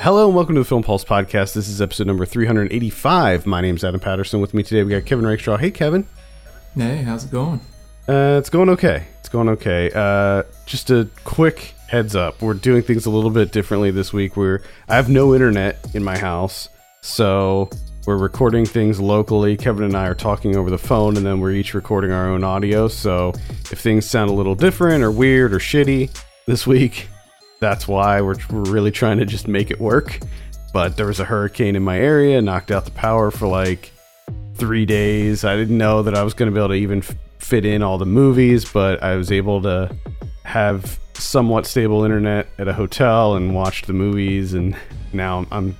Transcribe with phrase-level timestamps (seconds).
[0.00, 1.54] Hello and welcome to the Film Pulse podcast.
[1.54, 3.46] This is episode number 385.
[3.46, 4.40] My name's Adam Patterson.
[4.40, 5.56] With me today, we got Kevin Rakestraw.
[5.56, 6.06] Hey, Kevin.
[6.76, 7.60] Hey, how's it going?
[8.06, 9.04] Uh, it's going okay.
[9.20, 9.90] It's going okay.
[9.94, 12.42] Uh, just a quick heads up.
[12.42, 14.36] We're doing things a little bit differently this week.
[14.36, 16.68] We're I have no internet in my house,
[17.00, 17.70] so
[18.06, 19.56] we're recording things locally.
[19.56, 22.44] Kevin and I are talking over the phone, and then we're each recording our own
[22.44, 22.88] audio.
[22.88, 23.32] So
[23.70, 26.10] if things sound a little different or weird or shitty
[26.46, 27.08] this week,
[27.64, 30.18] that's why we're, we're really trying to just make it work.
[30.74, 33.90] But there was a hurricane in my area, knocked out the power for like
[34.54, 35.44] three days.
[35.44, 37.82] I didn't know that I was going to be able to even f- fit in
[37.82, 39.96] all the movies, but I was able to
[40.42, 44.52] have somewhat stable internet at a hotel and watch the movies.
[44.52, 44.76] And
[45.12, 45.76] now I'm, I'm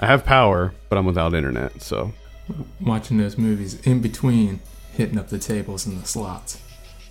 [0.00, 1.80] I have power, but I'm without internet.
[1.80, 2.12] So
[2.80, 4.60] Watching those movies in between
[4.92, 6.60] hitting up the tables and the slots.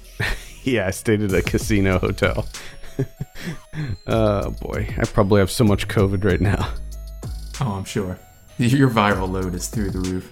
[0.63, 2.45] yeah, I stayed at a casino hotel.
[4.07, 6.73] oh boy, I probably have so much COVID right now.
[7.61, 8.19] Oh, I'm sure.
[8.57, 10.31] Your viral load is through the roof.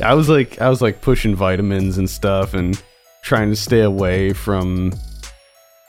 [0.02, 2.80] I was like, I was like pushing vitamins and stuff, and
[3.22, 4.92] trying to stay away from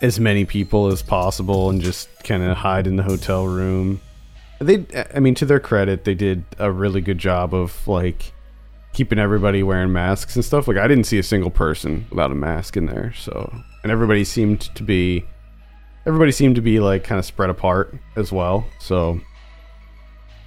[0.01, 4.01] as many people as possible, and just kind of hide in the hotel room.
[4.59, 8.33] They, I mean, to their credit, they did a really good job of like
[8.93, 10.67] keeping everybody wearing masks and stuff.
[10.67, 13.13] Like, I didn't see a single person without a mask in there.
[13.13, 15.25] So, and everybody seemed to be,
[16.05, 18.65] everybody seemed to be like kind of spread apart as well.
[18.79, 19.19] So,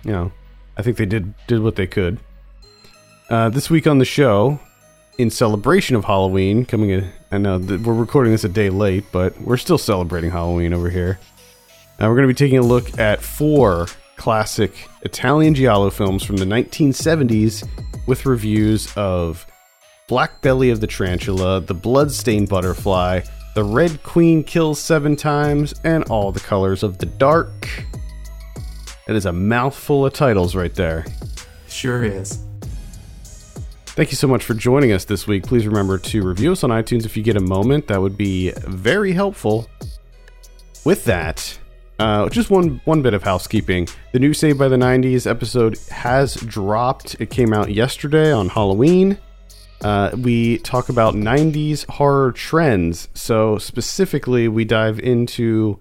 [0.05, 0.33] you know,
[0.77, 2.19] I think they did did what they could.
[3.28, 4.61] Uh, this week on the show,
[5.19, 9.05] in celebration of Halloween, coming in, I know that we're recording this a day late,
[9.12, 11.19] but we're still celebrating Halloween over here.
[11.98, 16.37] Uh, we're going to be taking a look at four classic Italian giallo films from
[16.37, 17.67] the 1970s
[18.06, 19.47] with reviews of
[20.09, 23.23] Black Belly of the Tarantula, The Bloodstained Butterfly,
[23.57, 27.85] The Red Queen Kills Seven Times, and All the Colors of the Dark.
[29.09, 31.05] That is a mouthful of titles right there.
[31.67, 32.39] Sure is.
[33.87, 35.44] Thank you so much for joining us this week.
[35.44, 37.88] Please remember to review us on iTunes if you get a moment.
[37.88, 39.69] That would be very helpful.
[40.84, 41.59] With that,
[41.99, 43.88] uh, just one one bit of housekeeping.
[44.12, 47.17] The new Saved by the 90s episode has dropped.
[47.19, 49.19] It came out yesterday on Halloween.
[49.82, 53.09] Uh, we talk about 90s horror trends.
[53.14, 55.81] So specifically, we dive into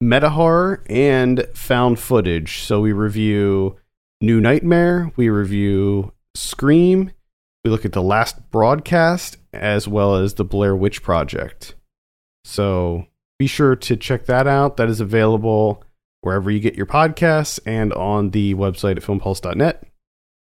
[0.00, 2.60] meta horror and found footage.
[2.62, 3.76] So we review
[4.20, 7.10] New Nightmare, we review Scream,
[7.64, 11.74] we look at the last broadcast, as well as the Blair Witch Project.
[12.44, 13.06] So
[13.38, 14.76] be sure to check that out.
[14.76, 15.84] That is available
[16.22, 19.84] wherever you get your podcasts and on the website at filmpulse.net.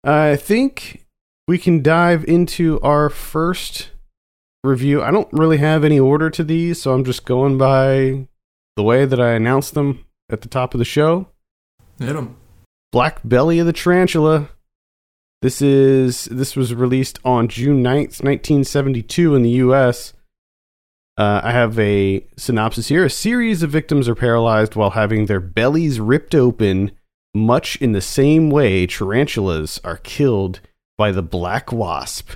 [0.04, 1.03] I think
[1.46, 3.90] we can dive into our first
[4.62, 5.02] review.
[5.02, 8.26] I don't really have any order to these, so I'm just going by
[8.76, 11.28] the way that I announced them at the top of the show.
[11.98, 12.36] Hit them.
[12.92, 14.48] Black Belly of the Tarantula.
[15.42, 20.14] This is this was released on June 9th, 1972 in the US.
[21.16, 23.04] Uh, I have a synopsis here.
[23.04, 26.92] A series of victims are paralyzed while having their bellies ripped open,
[27.34, 30.60] much in the same way tarantulas are killed
[30.96, 32.30] by the black wasp.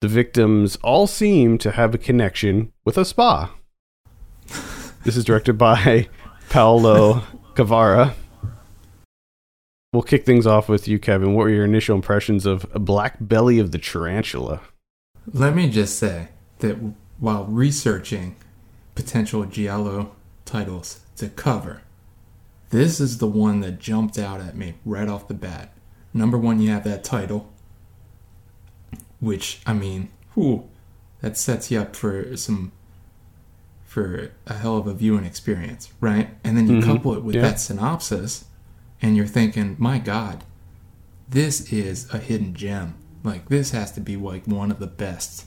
[0.00, 3.54] The victims all seem to have a connection with a spa.
[5.04, 6.08] this is directed by
[6.50, 7.22] Paolo
[7.54, 8.14] Cavara.
[9.92, 11.34] We'll kick things off with you, Kevin.
[11.34, 14.60] What were your initial impressions of Black Belly of the Tarantula?
[15.32, 16.28] Let me just say
[16.58, 16.76] that
[17.18, 18.36] while researching
[18.94, 20.12] potential Giallo
[20.44, 21.82] titles to cover,
[22.70, 25.72] this is the one that jumped out at me right off the bat.
[26.12, 27.52] Number one, you have that title,
[29.24, 30.68] which I mean, whew,
[31.20, 32.72] that sets you up for some
[33.84, 36.30] for a hell of a viewing experience, right?
[36.42, 36.82] And then you Mhm.
[36.84, 37.42] couple it with Yeah.
[37.42, 38.44] that synopsis,
[39.00, 40.42] and you're thinking, my God,
[41.30, 42.94] this is a hidden gem.
[43.22, 45.46] Like this has to be like one of the best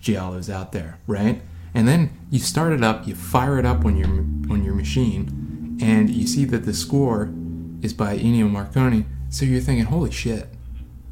[0.00, 1.42] giallos out there, right?
[1.74, 4.08] And then you start it up, you fire it up on your
[4.52, 7.30] on your machine, and you see that the score
[7.82, 9.04] is by Ennio Morricone.
[9.30, 10.48] So you're thinking, holy shit,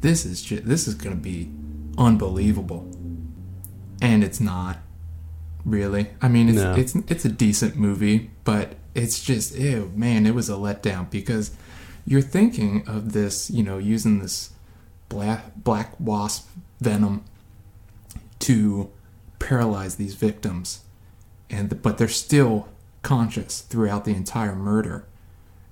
[0.01, 1.49] this is ju- this is gonna be
[1.97, 2.87] unbelievable,
[4.01, 4.77] and it's not
[5.65, 6.09] really.
[6.21, 6.73] I mean, it's No.
[6.75, 11.51] it's it's a decent movie, but it's just ew, man, it was a letdown because
[12.05, 14.51] you're thinking of this, you know, using this
[15.09, 16.47] black black wasp
[16.79, 17.23] venom
[18.39, 18.89] to
[19.39, 20.81] paralyze these victims,
[21.49, 22.67] and but they're still
[23.01, 25.05] conscious throughout the entire murder,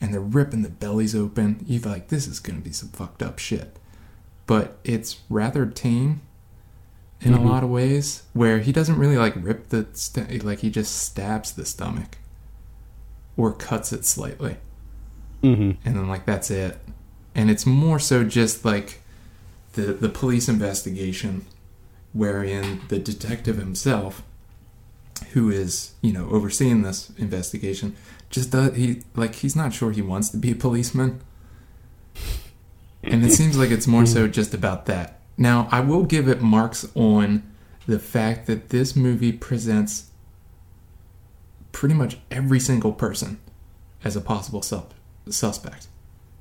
[0.01, 1.63] and they're ripping the bellies open.
[1.67, 3.77] You're like, this is gonna be some fucked up shit,
[4.47, 6.21] but it's rather tame
[7.21, 7.37] in Mhm.
[7.39, 10.95] a lot of ways, where he doesn't really like rip the st- like he just
[10.97, 12.17] stabs the stomach.
[13.37, 14.55] or cuts it slightly.
[15.41, 16.77] hmm and then like that's it
[17.35, 19.01] and it's more so just like
[19.73, 21.45] the the police investigation
[22.13, 24.23] wherein the detective himself
[25.33, 27.93] who is you know overseeing this investigation
[28.29, 31.19] just does he like he's not sure he wants to be a policeman
[33.05, 36.41] and it seems like it's more so just about that now i will give it
[36.41, 37.41] marks on
[37.87, 40.05] the fact that this movie presents
[41.71, 43.39] pretty much every single person
[44.03, 44.85] as a possible sus-
[45.29, 45.87] suspect.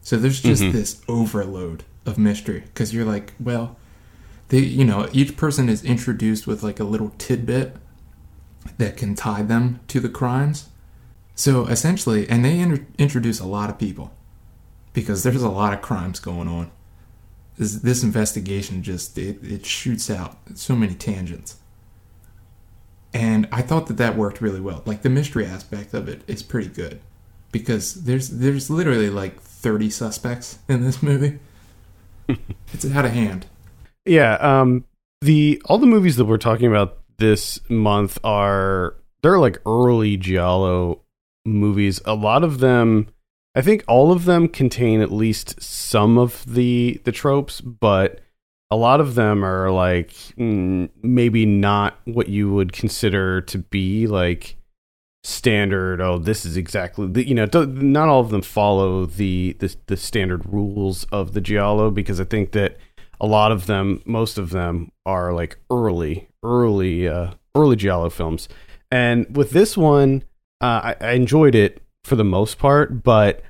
[0.01, 0.73] So there's just Mhm.
[0.73, 3.77] this overload of mystery because you're like, well,
[4.49, 7.77] they, you know, each person is introduced with like a little tidbit
[8.79, 10.69] that can tie them to the crimes.
[11.35, 14.13] So essentially, and they inter- introduce a lot of people
[14.95, 16.71] because there's a lot of crimes going on.
[17.59, 21.57] This, this investigation just it, it shoots out so many tangents
[23.15, 24.83] and I thought that that worked really well.
[24.85, 27.01] Like the mystery aspect of it is pretty good
[27.53, 31.39] because there's there's literally like 30 suspects in this movie.
[32.73, 33.47] it's out of hand.
[34.05, 34.85] Yeah, um
[35.21, 41.01] the all the movies that we're talking about this month are they're like early Giallo
[41.47, 42.01] movies.
[42.05, 43.07] A lot of them
[43.55, 48.21] I think all of them contain at least some of the the tropes, but
[48.71, 54.07] a lot of them are like mm, maybe not what you would consider to be
[54.07, 54.57] like
[55.23, 59.75] standard oh this is exactly the, you know not all of them follow the, the
[59.87, 62.77] the standard rules of the giallo because i think that
[63.23, 68.49] a lot of them most of them are like early early uh early giallo films.
[68.91, 70.25] And with this one
[70.61, 73.43] uh, I, I enjoyed it for the most part but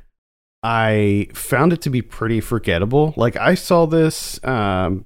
[0.62, 5.04] i found it to be pretty forgettable like i saw this um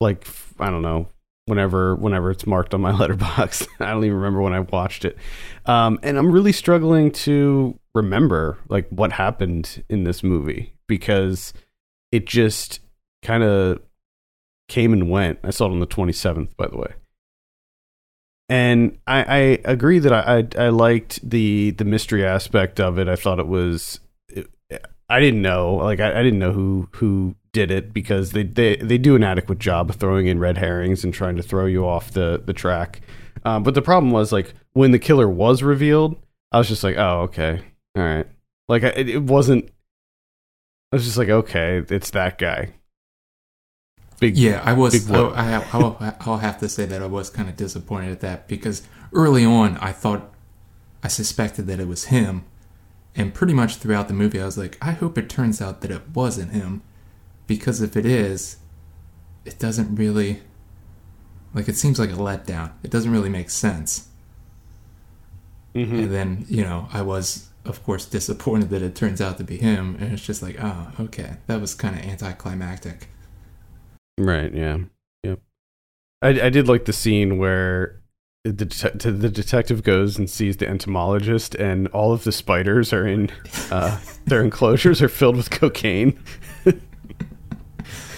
[0.00, 0.26] like
[0.58, 1.08] I don't know
[1.46, 5.18] whenever whenever it's marked on my Letterboxd i don't even remember when i watched it
[5.66, 11.52] um and i'm really struggling to remember like what happened in this movie because
[12.12, 12.80] it just
[13.22, 13.80] kind of
[14.68, 15.38] came and went.
[15.42, 16.94] I saw it on the 27th, by the way.
[18.48, 23.08] And I, I agree that I, I I liked the the mystery aspect of it.
[23.08, 24.00] I thought it was
[25.08, 28.76] I didn't know like I, I didn't know who who did it because they, they
[28.76, 31.86] they do an adequate job of throwing in red herrings and trying to throw you
[31.86, 33.00] off the the track.
[33.44, 36.20] Um, but the problem was like when the killer was revealed,
[36.52, 37.60] I was just like, oh okay,
[37.96, 38.26] all right.
[38.68, 39.70] Like it, it wasn't.
[40.92, 42.72] I was just like, okay, it's that guy.
[44.18, 45.10] Big Yeah, I was.
[45.10, 48.48] I, I, I'll, I'll have to say that I was kind of disappointed at that
[48.48, 48.82] because
[49.12, 50.32] early on I thought
[51.02, 52.44] I suspected that it was him,
[53.14, 55.90] and pretty much throughout the movie I was like, I hope it turns out that
[55.90, 56.82] it wasn't him,
[57.46, 58.56] because if it is,
[59.44, 60.42] it doesn't really.
[61.54, 62.72] Like it seems like a letdown.
[62.82, 64.08] It doesn't really make sense.
[65.74, 66.04] Mhm.
[66.04, 69.58] And then you know I was of course disappointed that it turns out to be
[69.58, 73.08] him, and it's just like, oh, okay, that was kind of anticlimactic.
[74.18, 74.52] Right.
[74.54, 74.78] Yeah.
[75.24, 75.40] Yep.
[76.22, 78.00] I I did like the scene where
[78.44, 83.06] the det- the detective goes and sees the entomologist, and all of the spiders are
[83.06, 83.30] in
[83.70, 86.18] uh, their enclosures are filled with cocaine.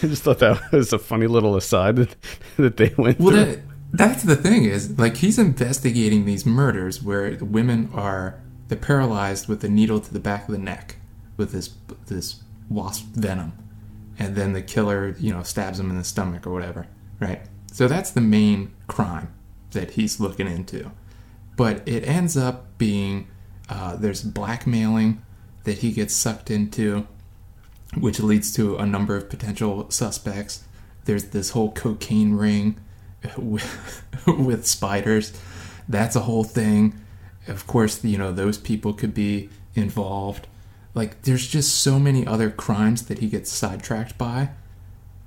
[0.01, 2.15] I just thought that was a funny little aside that,
[2.57, 3.45] that they went Well, through.
[3.47, 3.59] that,
[3.93, 9.49] that's the thing is, like, he's investigating these murders where the women are they're paralyzed
[9.49, 10.97] with a needle to the back of the neck
[11.37, 11.71] with this
[12.07, 13.53] this wasp venom,
[14.19, 16.87] and then the killer, you know, stabs him in the stomach or whatever,
[17.21, 17.43] right?
[17.73, 19.33] So that's the main crime
[19.73, 20.91] that he's looking into,
[21.57, 23.29] but it ends up being
[23.69, 25.23] uh, there's blackmailing
[25.65, 27.07] that he gets sucked into
[27.97, 30.65] which leads to a number of potential suspects.
[31.05, 32.79] There's this whole cocaine ring
[33.37, 35.33] with, with spiders.
[35.89, 36.95] That's a whole thing.
[37.47, 40.47] Of course, you know, those people could be involved.
[40.99, 44.51] Like, there's just so many other crimes that he gets sidetracked by.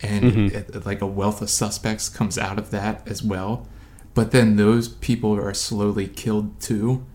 [0.01, 0.53] And Mhm.
[0.53, 3.65] it- like a wealth of suspects comes out of that as well.
[4.13, 7.05] But then those people are slowly killed too.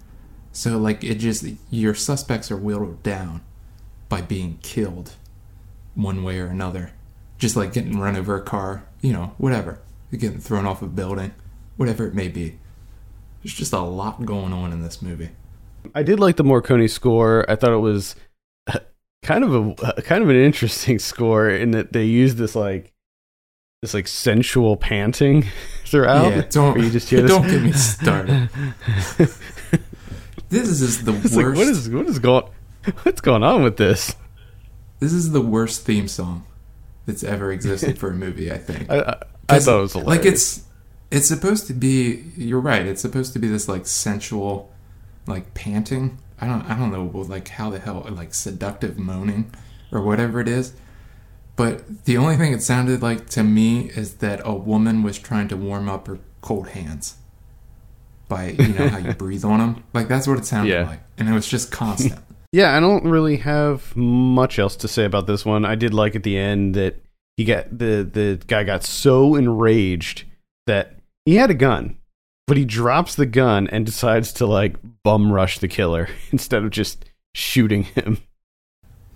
[0.52, 3.42] So, like, it just, your suspects are whittled down
[4.08, 5.10] by being killed
[5.94, 6.92] one way or another.
[7.36, 9.80] Just like getting run over a car, you know, whatever.
[10.12, 11.32] Getting thrown off a building,
[11.76, 12.56] whatever it may be.
[13.42, 15.32] There's just a lot going on in this movie.
[15.94, 17.44] I did like the Morricone score.
[17.50, 18.16] I thought it was
[19.22, 22.92] kind of a kind of an interesting score in that they use this like
[23.82, 25.44] this like sensual panting
[25.84, 26.30] throughout.
[26.32, 28.48] Yeah, don't- you just hear this- don't get me started.
[30.48, 31.36] This is the It's worst.
[31.36, 32.44] like what is what is going
[33.02, 34.14] what's going on with this?
[35.00, 36.44] this is the worst theme song
[37.04, 38.52] that's ever existed for a movie.
[38.52, 38.88] I think.
[38.88, 40.16] I I, I 'Cause, thought it was hilarious.
[40.24, 40.62] like it's
[41.10, 42.30] it's supposed to be.
[42.36, 42.86] You're right.
[42.86, 44.72] It's supposed to be this like sensual,
[45.26, 49.52] like panting, I don't I don't know like how the hell like seductive moaning
[49.92, 50.74] or whatever it is.
[51.56, 55.48] But the only thing it sounded like to me is that a woman was trying
[55.48, 57.16] to warm up her cold hands
[58.28, 59.84] by you know how you breathe on them.
[59.94, 60.86] Like that's what it sounded Yeah.
[60.86, 62.20] like, and it was just constant.
[62.52, 65.66] Yeah, I don't really have much else to say about this one.
[65.66, 66.96] I did like at the end that
[67.36, 70.24] he got the the guy got so enraged
[70.66, 71.98] that he had a gun,
[72.46, 76.70] but he drops the gun and decides to like bum rush the killer instead of
[76.70, 78.18] just shooting him.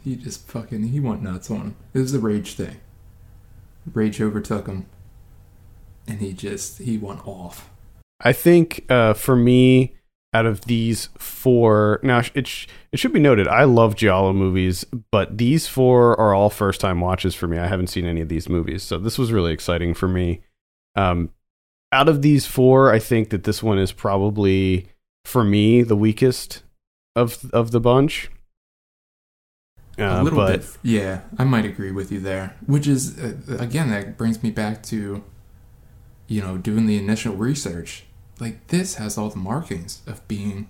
[0.04, 1.76] he just fucking he went nuts on him.
[1.94, 2.80] It was the rage thing.
[3.92, 4.86] Rage overtook him,
[6.06, 7.70] and he just he went off.
[8.22, 9.94] I think uh, for me,
[10.32, 14.84] out of these four, now it sh- it should be noted, I love giallo movies,
[15.10, 17.58] but these four are all first time watches for me.
[17.58, 20.42] I haven't seen any of these movies, so this was really exciting for me.
[20.94, 21.30] Um,
[21.92, 24.86] out of these four, I think that this one is probably
[25.24, 26.62] for me the weakest
[27.16, 28.30] of of the bunch.
[29.98, 32.56] a Uh, little but bit, yeah, I might agree with you there.
[32.66, 35.22] Which is uh, again that brings me back to,
[36.26, 38.04] you know, doing the initial research.
[38.38, 40.68] Like this has all the markings of being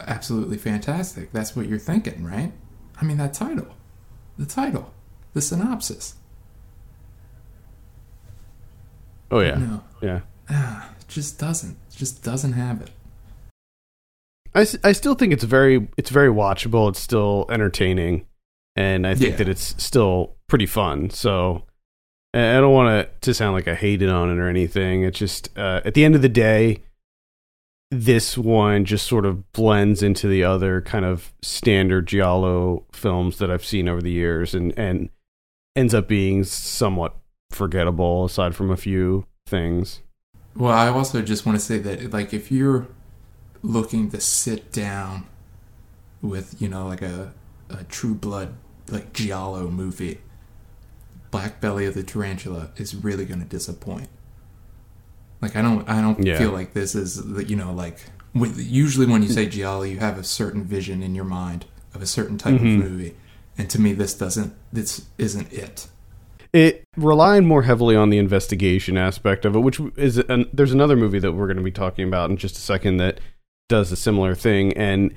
[0.00, 1.32] absolutely fantastic.
[1.32, 2.52] That's what you're thinking, right?
[3.00, 3.68] I mean, that title,
[4.36, 4.92] the title,
[5.32, 6.16] the synopsis.
[9.32, 10.20] Oh yeah, No, yeah.
[10.50, 12.90] ah, it just doesn't, just doesn't have it.
[14.54, 16.88] I, I still think it's very it's very watchable.
[16.90, 18.26] It's still entertaining,
[18.76, 19.36] and I think Yeah.
[19.38, 21.08] that it's still pretty fun.
[21.10, 21.64] So
[22.34, 25.04] I I don't want it to sound like I hated on it or anything.
[25.04, 26.82] It's just uh, at the end of the day,
[27.90, 33.50] this one just sort of blends into the other kind of standard giallo films that
[33.50, 35.08] I've seen over the years, and and
[35.74, 37.16] ends up being somewhat
[37.54, 40.00] forgettable aside from a few things.
[40.54, 42.86] Well, I also just want to say that, like, if you're
[43.62, 45.26] looking to sit down
[46.20, 47.32] with, you know, like a,
[47.70, 48.54] a true blood,
[48.88, 50.18] like, Giallo movie,
[51.30, 54.08] Black Belly of the Tarantula is really going to disappoint.
[55.40, 56.38] Like, I don't, I don't Yeah.
[56.38, 57.98] feel like this is, the- you know, like,
[58.34, 62.02] with, usually when you say Giallo, you have a certain vision in your mind of
[62.02, 62.78] a certain type Mhm.
[62.84, 63.16] of movie.
[63.58, 65.88] And to me, this doesn't, this isn't it.
[66.52, 70.96] It relied more heavily on the investigation aspect of it, which is an, there's another
[70.96, 73.20] movie that we're going to be talking about in just a second that
[73.68, 75.16] does a similar thing, and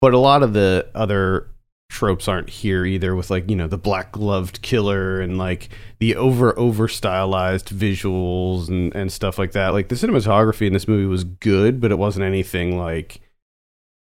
[0.00, 1.48] but a lot of the other
[1.88, 5.68] tropes aren't here either with like you know the black gloved killer and like
[6.00, 9.72] the over over stylized visuals and and stuff like that.
[9.72, 13.20] Like the cinematography in this movie was good but it wasn't anything like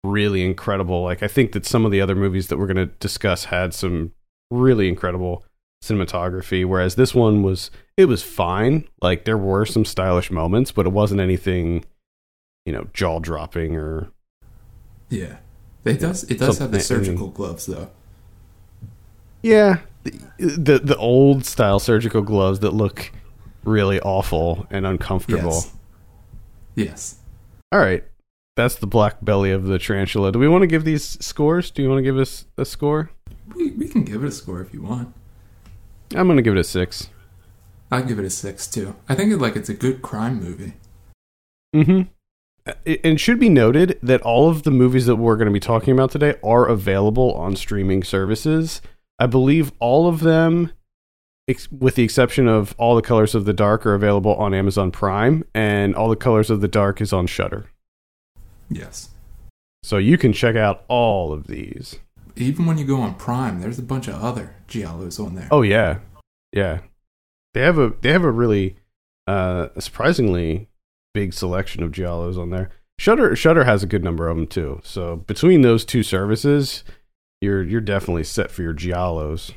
[0.04, 1.04] really incredible.
[1.04, 3.74] Like i think that some of the other movies that we're going to discuss had
[3.74, 4.12] some
[4.52, 5.46] really incredible
[5.88, 10.86] cinematography whereas this one was it was fine like there were some stylish moments but
[10.86, 11.84] it wasn't anything
[12.66, 14.10] you know jaw dropping or
[15.10, 15.38] Yeah.
[15.86, 17.90] It does, it does have the surgical gloves, though.
[19.44, 19.80] yeah
[20.38, 23.12] the, the old style surgical gloves that look
[23.64, 25.72] really awful and uncomfortable Yes.
[26.76, 27.16] Yes.
[27.72, 28.04] all right
[28.56, 31.82] that's the black belly of the tarantula do we want to give these scores do
[31.84, 33.12] you want to give us a score
[33.56, 35.14] We, we can give it a score if you want.
[36.14, 37.10] I'm going to give it a six
[37.92, 38.96] I'll give it a six too.
[39.08, 40.74] I think it, like it's a good crime movie.
[41.76, 42.10] Mm-hmm.
[42.86, 45.54] It, and it should be noted that all of the movies that we're going to
[45.54, 48.82] be talking about today are available on streaming services.
[49.20, 50.72] I believe all of them,
[51.48, 54.92] ex- with the exception of All the Colors of the Dark, are available on Amazon
[54.92, 57.68] Prime, and All the Colors of the Dark is on Shudder.
[58.70, 59.10] Yes.
[59.84, 62.00] So you can check out all of these.
[62.38, 65.48] Even when you go on Prime, there's a bunch of other giallos on there.
[65.52, 66.00] Oh yeah,
[66.52, 66.80] yeah.
[67.54, 68.76] They have a they have a really
[69.28, 70.68] uh, surprisingly
[71.14, 72.70] big selection of giallos on there.
[73.00, 74.82] Shudder Shudder has a good number of them too.
[74.84, 76.84] So between those two services,
[77.42, 79.54] you're you're definitely set for your giallos.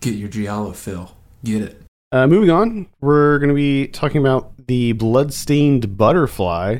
[0.00, 1.16] Get your giallo fill.
[1.44, 1.82] Get it.
[2.12, 6.78] Uh, moving on, we're going to be talking about the Bloodstained Butterfly.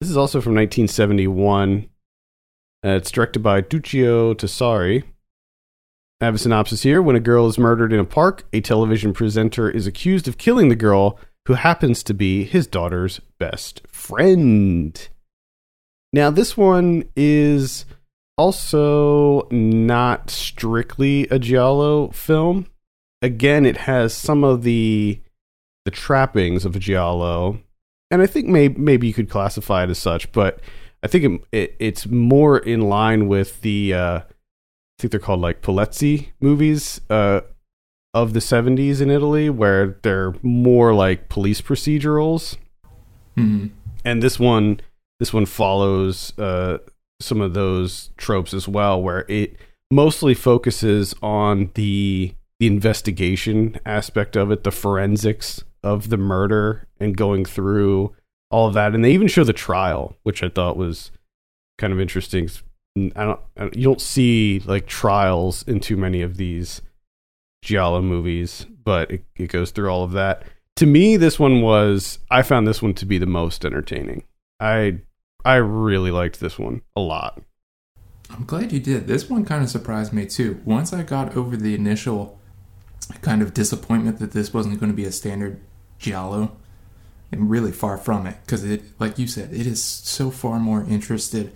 [0.00, 1.88] This is also from 1971.
[2.86, 5.02] Uh, it's directed by Duccio Tessari.
[6.20, 7.02] I have a synopsis here.
[7.02, 10.68] When a girl is murdered in a park, a television presenter is accused of killing
[10.68, 15.08] the girl who happens to be his daughter's best friend.
[16.12, 17.84] Now, this one is
[18.38, 22.66] also not strictly a Giallo film
[23.22, 25.20] again it has some of the
[25.84, 27.58] the trappings of a giallo
[28.10, 30.60] and i think may, maybe you could classify it as such but
[31.06, 34.24] i think it, it, it's more in line with the uh, i
[34.98, 37.40] think they're called like Polizzi movies uh,
[38.12, 42.56] of the 70s in italy where they're more like police procedurals.
[43.36, 43.68] Hmm
[44.06, 44.80] and this one
[45.18, 46.78] this one follows uh,
[47.20, 49.56] some of those tropes as well, where it
[49.90, 57.16] mostly focuses on the the investigation aspect of it, the forensics of the murder, and
[57.16, 58.14] going through
[58.50, 58.94] all of that.
[58.94, 61.10] And they even show the trial, which I thought was
[61.78, 62.48] kind of interesting.
[63.14, 66.80] I don't, you don't see like trials in too many of these
[67.62, 70.44] Giallo movies, but it, it goes through all of that.
[70.76, 74.24] To me, this one was I found this one to be the most entertaining.
[74.60, 75.00] I
[75.44, 77.40] I really liked this one a lot.
[78.30, 79.06] I'm glad you did.
[79.06, 80.60] This one kind of surprised me too.
[80.64, 82.38] Once I got over the initial
[83.22, 85.60] kind of disappointment that this wasn't going to be a standard
[85.98, 86.56] Giallo,
[87.32, 90.84] and really far from it, because it, like you said, it is so far more
[90.88, 91.52] interested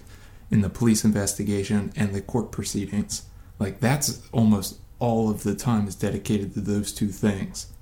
[0.51, 3.23] in the police investigation and the court proceedings.
[3.59, 7.73] Like that's almost all of the time is dedicated to those two things.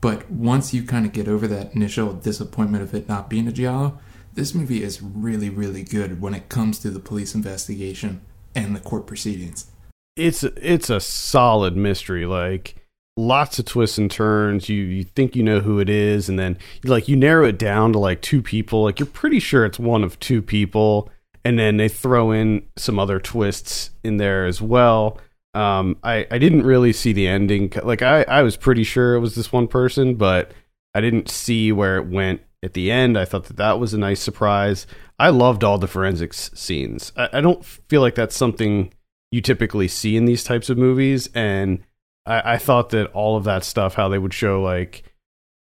[0.00, 3.52] But once you kind of get over that initial disappointment of it not being a
[3.52, 3.98] Giallo,
[4.34, 8.20] this movie is really, really good when it comes to the police investigation
[8.54, 9.70] and the court proceedings.
[10.16, 12.26] It's it's a solid mystery.
[12.26, 12.76] Like
[13.18, 14.68] lots of twists and turns.
[14.68, 17.92] You you think you know who it is, and then like you narrow it down
[17.92, 18.84] to like two people.
[18.84, 21.10] Like you're pretty sure it's one of two people,
[21.44, 25.18] and then they throw in some other twists in there as well.
[25.54, 27.72] Um, I I didn't really see the ending.
[27.82, 30.52] Like I I was pretty sure it was this one person, but
[30.94, 33.18] I didn't see where it went at the end.
[33.18, 34.86] I thought that that was a nice surprise.
[35.18, 37.12] I loved all the forensics scenes.
[37.16, 38.92] I, I don't feel like that's something
[39.30, 41.80] you typically see in these types of movies, and
[42.28, 45.02] I, I thought that all of that stuff, how they would show like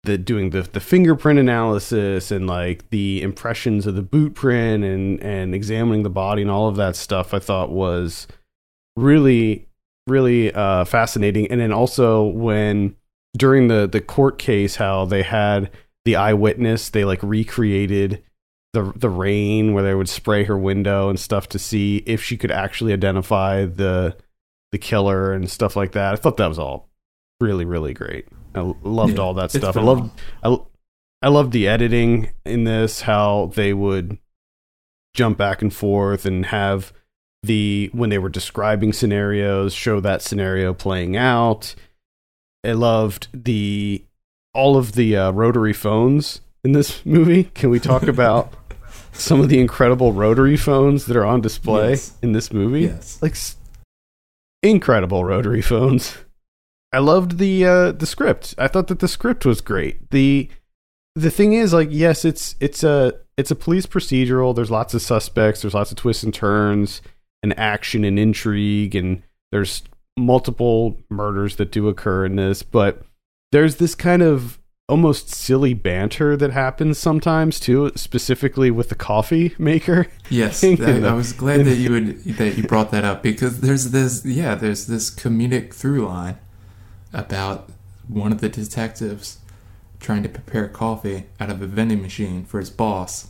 [0.04, 5.22] the doing the the fingerprint analysis and like the impressions of the boot print and
[5.22, 8.28] and examining the body and all of that stuff, I thought was
[8.96, 9.68] really
[10.08, 11.48] really uh, fascinating.
[11.48, 12.96] And then also when
[13.38, 15.72] during the the court case, how they had
[16.04, 18.24] the eyewitness they like recreated
[18.74, 22.38] the the rain where they would spray her window and stuff to see if she
[22.38, 24.16] could actually identify the
[24.72, 26.14] the killer and stuff like that.
[26.14, 26.90] I thought that was all
[27.40, 28.28] really really great.
[28.56, 29.78] I loved yeah, all that stuff.
[29.78, 30.12] I loved
[30.44, 30.58] I,
[31.22, 34.18] I loved the editing in this how they would
[35.14, 36.94] jump back and forth and have
[37.44, 41.76] the when they were describing scenarios show that scenario playing out.
[42.64, 44.06] I loved the
[44.54, 47.46] all of the uh, rotary phones in this movie.
[47.46, 48.54] Can we talk about
[49.12, 52.18] some of the incredible rotary phones that are on display yes.
[52.22, 52.82] in this movie?
[52.82, 53.22] Yes.
[53.22, 53.36] Like
[54.64, 56.18] incredible rotary phones.
[56.94, 58.56] I loved the uh, the script.
[58.58, 60.12] I thought that the script was great.
[60.12, 60.50] The
[61.16, 64.56] the thing is like yes, it's it's a it's a police procedural.
[64.56, 67.02] There's lots of suspects, there's lots of twists and turns
[67.44, 69.84] and action and intrigue and there's
[70.18, 73.04] multiple murders that do occur in this, but
[73.52, 79.56] there's this kind of almost silly banter that happens sometimes too, specifically with the coffee
[79.58, 80.08] maker.
[80.30, 83.92] Yes, I, I was glad that you would that you brought that up because there's
[83.92, 86.38] this yeah there's this comedic through line
[87.14, 87.70] about
[88.08, 89.40] one of the detectives
[90.00, 93.30] trying to prepare coffee out of a vending machine for his boss,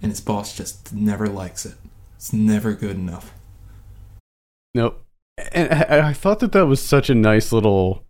[0.00, 1.74] and his boss just never likes it.
[2.16, 3.34] It's never good enough.
[4.74, 5.04] Nope.
[5.52, 8.01] And I, I thought that that was such a nice little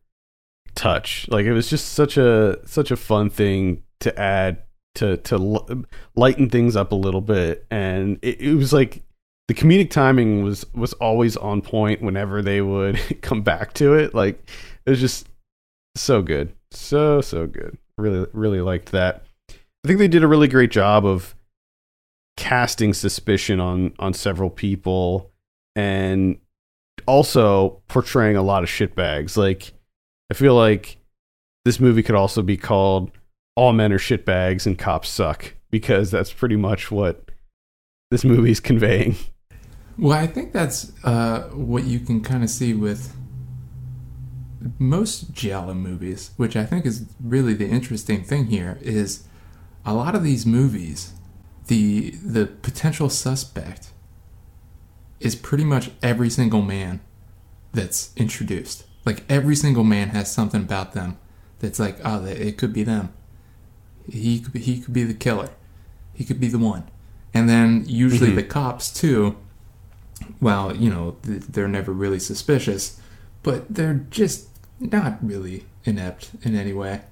[0.74, 1.26] touch.
[1.28, 4.62] Like it was just such a such a fun thing to add
[4.96, 9.02] to to lighten things up a little bit, and it, it was like
[9.48, 14.14] the comedic timing was was always on point whenever they would come back to it.
[14.14, 14.42] Like
[14.86, 15.28] it was just
[15.96, 17.78] so good, so so good.
[17.98, 19.24] Really really liked that.
[19.50, 21.34] I think they did a really great job of
[22.36, 25.30] casting suspicion on on several people
[25.76, 26.38] and
[27.06, 29.36] also portraying a lot of shitbags.
[29.36, 29.72] Like
[30.32, 30.96] I feel like
[31.66, 33.10] this movie could also be called
[33.54, 37.30] All Men Are Shitbags and Cops Suck because that's pretty much what
[38.10, 39.16] this movie's conveying.
[39.98, 43.14] Well, I think that's uh, what you can kind of see with
[44.78, 49.24] most Giallo movies, which I think is really the interesting thing here is
[49.84, 51.12] a lot of these movies,
[51.66, 53.92] the the potential suspect
[55.20, 57.00] is pretty much every single man
[57.74, 58.86] that's introduced.
[59.04, 61.18] Like every single man has something about them
[61.58, 63.12] that's like, oh, it could be them.
[64.08, 65.50] He could be, he could be the killer.
[66.12, 66.84] He could be the one.
[67.34, 68.36] And then usually mm-hmm.
[68.36, 69.36] the cops too.
[70.40, 73.00] Well, you know, they're never really suspicious,
[73.42, 77.02] but they're just not really inept in any way.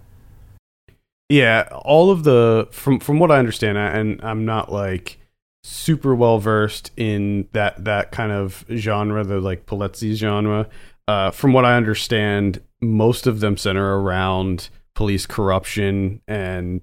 [1.29, 5.20] Yeah, all of the from from what I understand, and I'm not like
[5.62, 10.68] super well versed in that that kind of genre, the like Polizzi genre
[11.09, 16.83] uh, from what I understand, most of them center around police corruption and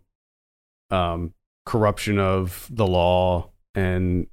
[0.89, 1.33] um,
[1.65, 4.27] corruption of the law and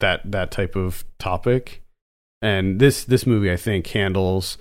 [0.00, 1.82] that that type of topic.
[2.42, 4.56] And this this movie I think handles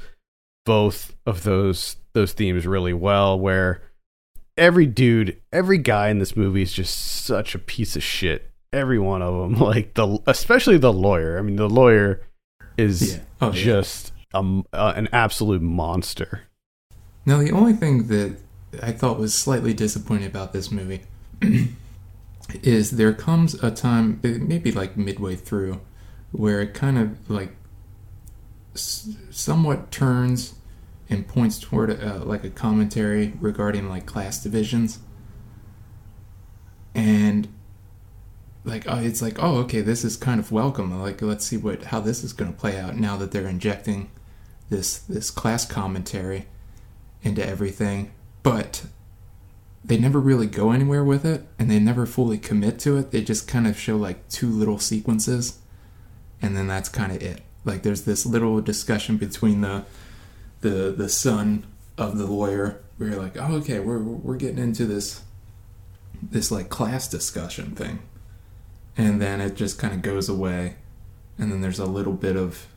[0.65, 3.81] both of those those themes really well where
[4.57, 8.51] every dude, every guy in this movie is just such a piece of shit.
[8.71, 11.39] Every one of them, like the especially the lawyer.
[11.39, 12.21] I mean, the lawyer
[12.77, 13.23] is Yeah.
[13.41, 16.43] Oh, just um, uh, an absolute monster.
[17.25, 18.37] Now, the only thing that
[18.81, 21.01] I thought was slightly disappointing about this movie
[22.63, 25.81] is there comes a time, maybe like midway through,
[26.31, 27.55] where it kind of like
[28.75, 30.55] s- somewhat turns
[31.09, 34.99] and points toward uh, like a commentary regarding like class divisions.
[36.93, 37.47] And
[38.65, 41.85] like oh, it's like oh okay this is kind of welcome like let's see what
[41.85, 44.09] how this is going to play out now that they're injecting
[44.69, 46.47] this this class commentary
[47.21, 48.11] into everything,
[48.43, 48.83] but
[49.83, 53.11] they never really go anywhere with it and they never fully commit to it.
[53.11, 55.59] They just kind of show like two little sequences
[56.41, 57.41] and then that's kind of it.
[57.65, 59.85] Like there's this little discussion between the
[60.61, 61.65] the the son
[61.97, 65.21] of the lawyer where you're like, "Oh, okay, we're we're getting into this
[66.21, 67.99] this like class discussion thing."
[68.97, 70.75] And then it just kind of goes away
[71.39, 72.67] and then there's a little bit of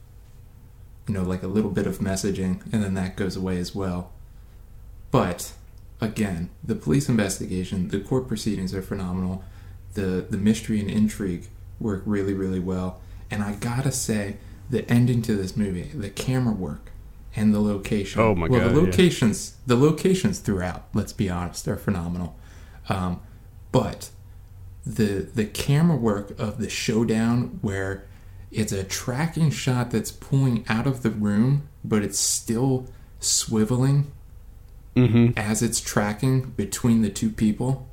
[1.07, 4.13] you know, like a little bit of messaging, and then that goes away as well.
[5.11, 5.53] But
[6.01, 9.45] again, the police investigation, the court proceedings are phenomenal.
[9.95, 11.49] The the mystery and intrigue
[11.81, 13.01] work really, really well.
[13.31, 14.37] And I gotta say,
[14.71, 16.93] the ending to this movie, the camera work
[17.35, 18.21] and the location.
[18.21, 18.87] Oh my well, God, the yeah.
[18.87, 20.85] locations, the locations throughout.
[20.95, 22.37] Let's be honest, are phenomenal.
[22.89, 23.21] Um,
[23.71, 24.11] but
[24.85, 28.07] the the camera work of the showdown where
[28.53, 32.87] it's a tracking shot that's pulling out of the room, but it's still
[33.21, 34.07] swiveling
[34.95, 35.39] Mm-hmm.
[35.39, 37.89] as it's tracking between the two people.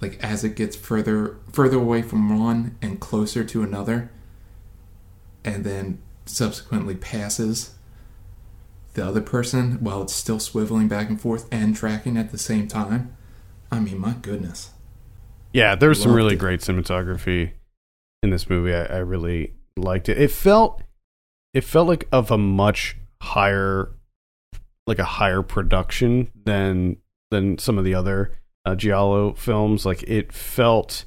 [0.00, 4.12] Like as it gets further further away from one and closer to another,
[5.44, 7.74] and then subsequently passes
[8.94, 12.68] the other person while it's still swiveling back and forth and tracking at the same
[12.68, 13.16] time.
[13.72, 14.70] I mean, my goodness.
[15.52, 16.38] Yeah, there was some really it.
[16.38, 17.50] great cinematography
[18.22, 18.72] in this movie.
[18.72, 20.18] I, I really liked it.
[20.18, 20.82] It felt
[21.54, 23.90] it felt like of a much higher
[24.86, 26.96] like a higher production than
[27.30, 29.84] than some of the other uh, Giallo films.
[29.84, 31.04] Like it felt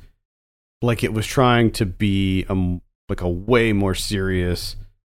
[0.81, 2.79] like it was trying to be a
[3.09, 4.75] like a way more serious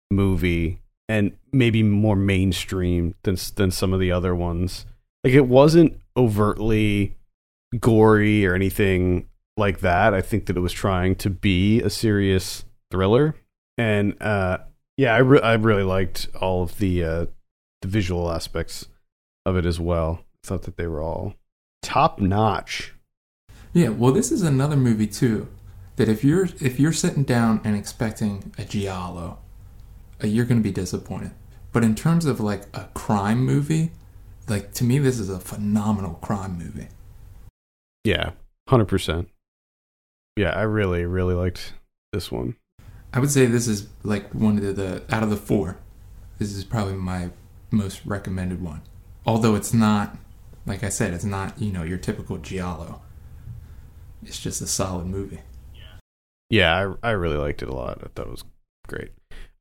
[0.10, 4.86] movie and maybe more mainstream than than some of the other ones.
[5.24, 7.16] Like it wasn't overtly
[7.80, 10.14] gory or anything like that.
[10.14, 13.36] I think that it was trying to be a serious thriller,
[13.78, 14.60] and uh,
[14.98, 17.26] yeah, I re- I really liked all of the uh,
[17.82, 18.88] the visual aspects
[19.46, 20.24] of it as well.
[20.44, 21.36] I thought that they were all
[21.82, 22.94] top notch.
[23.74, 25.48] Yeah, well, this is another movie too
[25.96, 29.40] that if you're if you're sitting down and expecting a giallo,
[30.24, 31.32] uh, you're going to be disappointed.
[31.72, 33.92] But in terms of like a crime movie,
[34.48, 36.88] like to me, this is a phenomenal crime movie.
[38.04, 38.32] Yeah,
[38.68, 39.30] hundred percent.
[40.36, 41.74] Yeah, I really really liked
[42.12, 42.56] this one.
[43.14, 45.78] I would say this is like one of the, the out of the four.
[46.40, 47.30] This is probably my
[47.70, 48.82] most recommended one.
[49.26, 50.18] Although it's not,
[50.66, 53.02] like I said, it's not you know your typical giallo.
[54.24, 55.42] It's just a solid movie.
[56.50, 58.00] Yeah, I, I really liked it a lot.
[58.04, 58.44] I thought it was
[58.88, 59.12] great.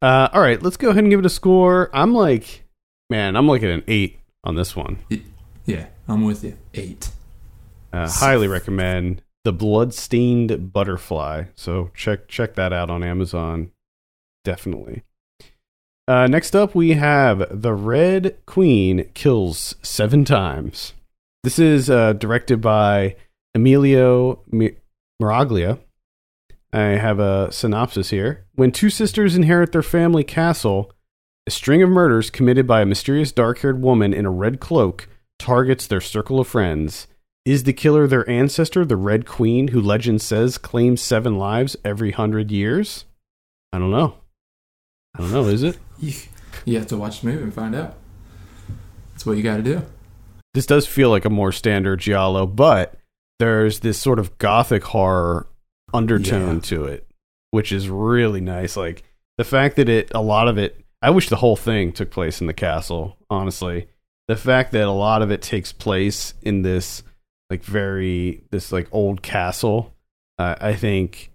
[0.02, 1.88] Uh, all right, let's go ahead and give it a score.
[1.92, 2.64] I'm like,
[3.08, 4.98] man, I'm like at an eight on this one.
[5.66, 6.56] Yeah, I'm with you.
[6.74, 7.10] Eight.
[7.92, 11.44] Uh, highly recommend the Bloodstained Butterfly.
[11.54, 13.70] So check check that out on Amazon.
[14.44, 15.02] Definitely.
[16.08, 20.94] Uh, next up, we have The Red Queen Kills Seven Times.
[21.44, 23.16] This is uh, directed by
[23.54, 24.76] Emilio Mi-
[25.22, 25.78] Miraglia.
[26.72, 28.44] I have a synopsis here.
[28.54, 30.92] When two sisters inherit their family castle,
[31.46, 35.08] a string of murders committed by a mysterious dark haired woman in a red cloak
[35.38, 37.06] targets their circle of friends.
[37.44, 42.10] Is the killer their ancestor, the Red Queen, who legend says claims seven lives every
[42.12, 43.06] hundred years?
[43.72, 44.14] I don't know.
[45.16, 45.78] I don't know, is it?
[46.66, 47.94] You, have to watch the movie and find out.
[49.12, 49.82] That's what you got to do.
[50.52, 52.96] This does feel like a more standard Giallo, but
[53.38, 55.46] there's this sort of gothic horror
[55.94, 56.60] undertone Yeah.
[56.62, 57.06] to it,
[57.50, 58.76] which is really nice.
[58.76, 59.04] Like
[59.38, 62.42] the fact that it, a lot of it, I wish the whole thing took place
[62.42, 63.88] in the castle, honestly.
[64.28, 67.02] The fact that a lot of it takes place in this,
[67.50, 69.94] like, very, this, like, old castle,
[70.38, 71.32] uh, I think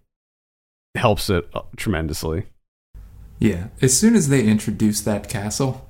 [0.96, 2.48] helps it uh, tremendously.
[3.40, 3.68] Yeah.
[3.82, 5.88] As soon as they introduced that castle,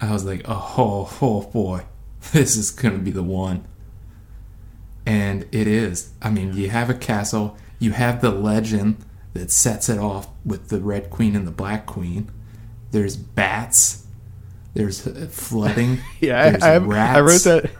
[0.00, 1.84] I was like, oh, oh boy,
[2.32, 3.64] this is going to be the one.
[5.06, 6.12] And it is.
[6.22, 10.68] I mean, you have a castle, you have the legend that sets it off with
[10.68, 12.30] the red queen and the black queen.
[12.92, 14.06] There's bats.
[14.74, 16.00] There's uh, flooding.
[16.20, 17.16] yeah, there's I, I, rats.
[17.16, 17.70] I wrote that.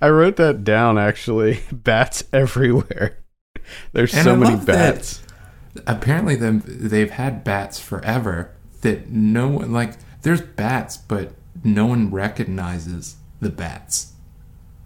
[0.00, 1.60] I wrote that down actually.
[1.72, 3.18] Bats everywhere.
[3.92, 5.22] There's And so I many bats.
[5.86, 8.52] Apparently, them they've had bats forever.
[8.82, 9.94] That no one like.
[10.22, 11.32] There's bats, but
[11.64, 14.12] no one recognizes the bats.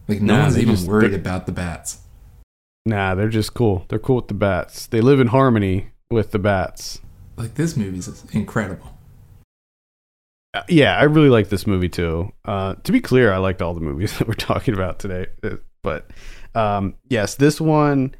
[0.08, 1.98] Like no Nah, one's even just- worried about the bats.
[2.86, 3.84] Nah, they're just cool.
[3.88, 4.86] They're cool with the bats.
[4.86, 7.00] They live in harmony with the bats.
[7.36, 8.96] Like this movie's incredible.
[10.52, 12.32] Uh, yeah, I really like this movie too.
[12.44, 15.56] Uh, to be clear, I liked all the movies that we're talking about today, Uh,
[15.82, 16.10] but
[16.54, 18.14] um, yes, this one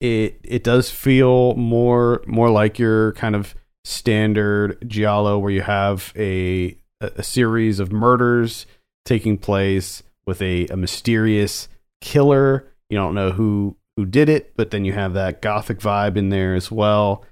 [0.00, 6.12] it it does feel more more like your kind of standard giallo, where you have
[6.16, 8.66] a a series of murders
[9.04, 11.68] taking place with a, a mysterious
[12.00, 12.68] killer.
[12.88, 16.28] You don't know who who did it, but then you have that gothic vibe in
[16.30, 17.24] there as well.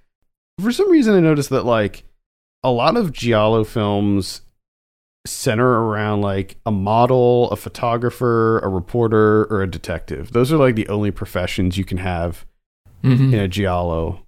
[0.60, 2.04] For some reason, I noticed that like
[2.68, 4.42] a lot of giallo films
[5.26, 10.32] center around like a model, a photographer, a reporter, or a detective.
[10.32, 12.44] Those are like the only professions you can have
[13.04, 13.32] Mm-hmm.
[13.32, 14.26] in a giallo.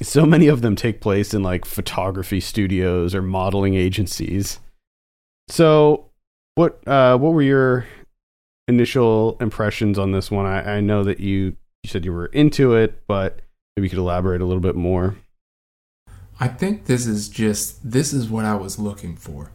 [0.00, 4.60] So many of them take place in like photography studios or modeling agencies.
[5.48, 6.10] So,
[6.54, 7.86] what uh, what were your
[8.68, 10.46] initial impressions on this one?
[10.46, 13.40] I, I know that you you said you were into it, but
[13.76, 15.16] maybe you could elaborate a little bit more.
[16.40, 19.50] I think this is just this is what I was looking for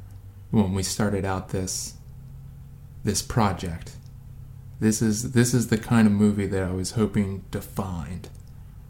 [0.52, 1.94] when we started out this
[3.04, 3.96] this project.
[4.82, 8.30] This is this is the kind of movie that I was hoping to find,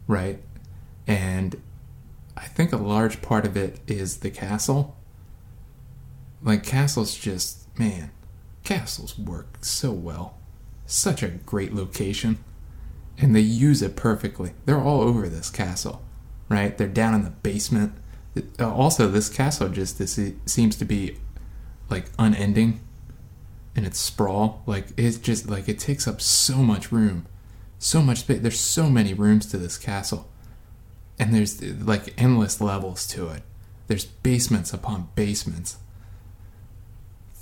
[0.08, 0.42] right?
[1.06, 1.62] And
[2.36, 4.96] I think a large part of it is the castle.
[6.42, 8.10] Like castles just man,
[8.64, 10.38] castles work so well.
[10.84, 12.42] Such a great location.
[13.16, 14.54] And they use it perfectly.
[14.64, 16.03] They're all over this castle
[16.48, 16.76] right?
[16.76, 17.94] They're down in the basement.
[18.58, 21.18] Uh, Also, this castle just this seems to be
[21.90, 22.80] like unending
[23.76, 24.62] in its sprawl.
[24.66, 27.26] Like it's just like it takes up so much room,
[27.78, 28.40] so much space.
[28.40, 30.28] There's so many rooms to this castle,
[31.18, 33.42] and there's like endless levels to it.
[33.86, 35.76] There's basements upon basements.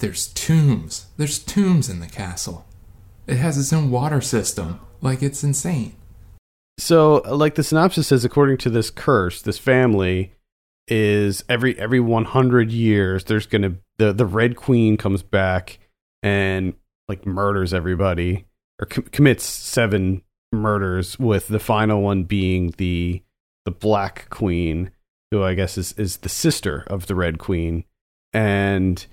[0.01, 1.07] There's tombs.
[1.17, 2.67] There's tombs in the castle.
[3.29, 4.81] It has its own water system.
[5.01, 5.95] Like it's insane.
[6.79, 10.33] So, like the synopsis says, according to this curse, this family
[10.89, 15.79] is every every 100 years there's gonna the the Red Queen comes back
[16.23, 16.75] and
[17.09, 18.47] like murders everybody
[18.81, 23.23] or com- commits seven murders, with the final one being the
[23.65, 24.91] the Black Queen,
[25.31, 27.85] who I guess is is the sister of the Red Queen,
[28.33, 29.05] and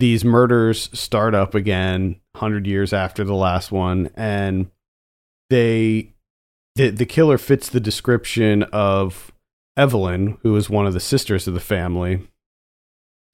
[0.00, 4.70] these murders start up again 100 years after the last one and
[5.50, 6.14] they
[6.78, 9.32] the the killer fits the description of
[9.76, 12.22] Evelyn, who is one of the sisters of the family.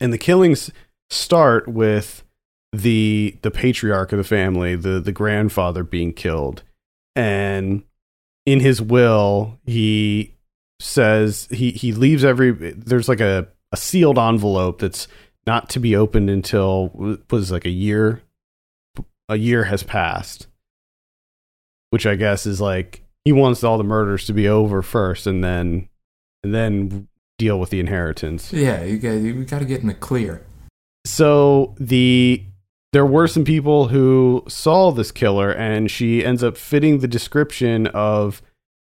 [0.01, 0.71] And the killings
[1.11, 2.25] start with
[2.73, 6.63] the the patriarch of the family, the the grandfather being killed.
[7.15, 7.85] And
[8.47, 10.35] in his will, he
[10.81, 15.07] says he he leaves every there's like a a sealed envelope that's
[15.47, 18.23] not to be opened until was like a year
[19.29, 20.47] a year has passed.
[21.91, 25.43] Which I guess is like he wants all the murders to be over first and
[25.43, 25.89] then
[26.43, 27.09] and then
[27.39, 28.53] deal with the inheritance.
[28.53, 30.45] Yeah, you got you got to get in the clear.
[31.07, 32.45] So the
[32.93, 37.89] there were some people who saw this killer and she ends up fitting the description
[37.89, 38.41] of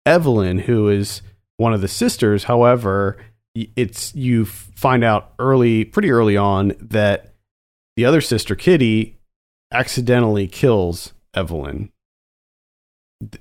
[0.06, 1.22] Evelyn who is
[1.58, 2.46] one of the sisters.
[2.46, 3.18] However,
[3.56, 7.34] it's you find out early pretty early on that
[7.98, 9.18] the other sister Kitty
[9.72, 11.92] accidentally kills Evelyn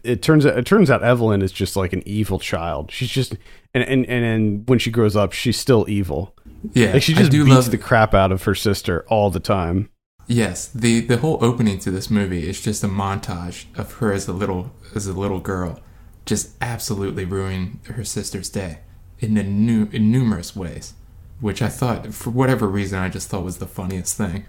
[0.02, 2.90] it turns out it turns out Evelyn is just like an evil child.
[2.90, 3.36] She's just
[3.74, 6.34] and and and, and when she grows up, she's still evil.
[6.72, 9.40] Yeah, Like she just do beats love the crap out of her sister all the
[9.40, 9.90] time.
[10.26, 14.26] Yes, the the whole opening to this movie is just a montage of her as
[14.26, 15.80] a little as a little girl,
[16.26, 18.80] just absolutely ruining her sister's day
[19.20, 20.94] in a new in numerous ways,
[21.40, 24.46] which I thought for whatever reason I just thought was the funniest thing.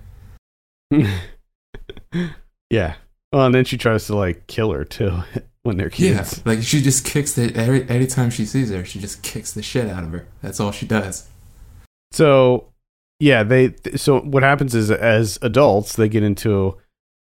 [2.70, 2.96] yeah.
[3.32, 5.24] Well, and then she tries to like kill her too
[5.64, 6.38] when they're kids.
[6.38, 9.52] Yeah, like she just kicks the every every time she sees her, she just kicks
[9.52, 10.28] the shit out of her.
[10.42, 11.28] That's all she does.
[12.12, 12.70] So
[13.20, 16.78] yeah, they so what happens is as adults they get into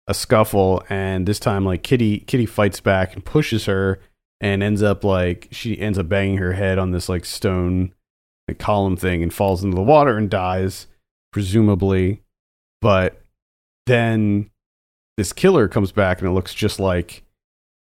[0.08, 4.00] a scuffle and this time like Kitty Kitty fights back and pushes her
[4.40, 7.94] and ends up like she ends up banging her head on this like stone
[8.48, 10.88] like, column thing and falls into the water and dies
[11.32, 12.20] presumably
[12.80, 13.22] but
[13.86, 14.50] then
[15.16, 17.22] this killer comes back and it looks just like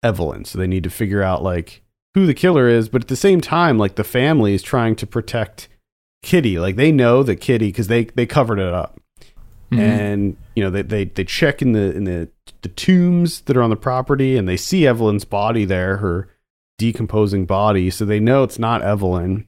[0.03, 1.81] Evelyn so they need to figure out like
[2.13, 5.05] who the killer is, but at the same time, like the family is trying to
[5.07, 5.67] protect
[6.23, 6.57] Kitty.
[6.57, 8.99] Like they know that Kitty because they they covered it up,
[9.71, 9.79] Mhm.
[9.79, 12.27] and you know they, they they check in the in the
[12.63, 16.27] the tombs that are on the property, and they see Evelyn's body there, her
[16.79, 19.47] decomposing body, so they know it's not Evelyn.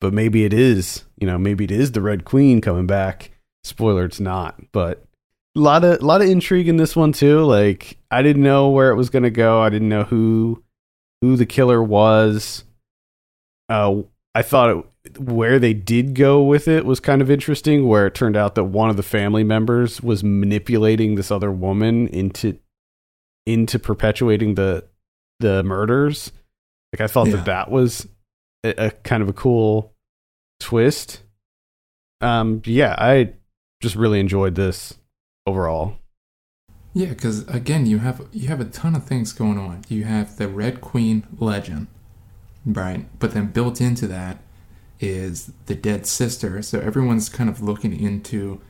[0.00, 3.30] But maybe it is, you know, maybe it is the Red Queen coming back.
[3.64, 4.60] Spoiler, it's not.
[4.72, 5.04] But
[5.54, 7.40] lot of lot of intrigue in this one too.
[7.44, 9.60] Like I didn't know where it was gonna go.
[9.60, 10.62] I didn't know who
[11.20, 12.64] who the killer was.
[13.68, 14.02] Uh,
[14.34, 14.70] I thought
[15.04, 17.86] it, where they did go with it was kind of interesting.
[17.86, 22.08] Where it turned out that one of the family members was manipulating this other woman
[22.08, 22.58] into
[23.46, 24.84] into perpetuating the
[25.40, 26.32] the murders.
[26.92, 27.36] Like I thought Yeah.
[27.36, 28.06] that that was
[28.64, 29.92] a, a kind of a cool
[30.60, 31.22] twist.
[32.20, 33.32] Um, yeah, I
[33.82, 34.96] just really enjoyed this
[35.46, 35.96] overall.
[36.94, 39.84] Yeah, because again, you have you have a ton of things going on.
[39.88, 41.86] You have the Red Queen legend,
[42.66, 43.06] right?
[43.18, 44.38] But then built into that
[45.00, 46.62] is the dead sister.
[46.62, 48.60] So everyone's kind of looking into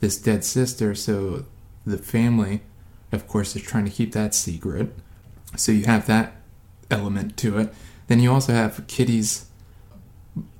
[0.00, 0.94] this dead sister.
[0.94, 1.46] So
[1.86, 2.60] the family,
[3.12, 4.94] of course, is trying to keep that secret.
[5.56, 6.34] So you have that
[6.90, 7.74] element to it.
[8.06, 9.46] Then you also have Kitty's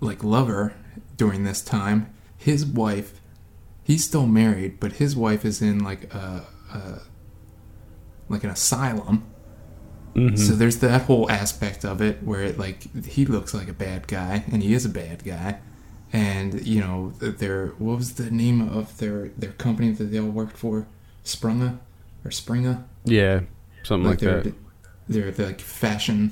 [0.00, 0.74] like lover
[1.16, 2.12] during this time.
[2.36, 3.19] His wife,
[3.90, 7.00] he's still married, but his wife is in like a, a
[8.28, 9.26] like an asylum.
[10.14, 10.38] Mhm.
[10.38, 14.06] So there's that whole aspect of it where it like he looks like a bad
[14.06, 15.58] guy and he is a bad guy.
[16.12, 20.28] And you know their what was the name of their their company that they all
[20.28, 20.86] worked for?
[21.24, 21.78] Sprunga
[22.24, 22.84] or Springa?
[23.04, 23.40] yeah,
[23.82, 24.54] something like, they're that.
[25.08, 26.30] they're the like fashion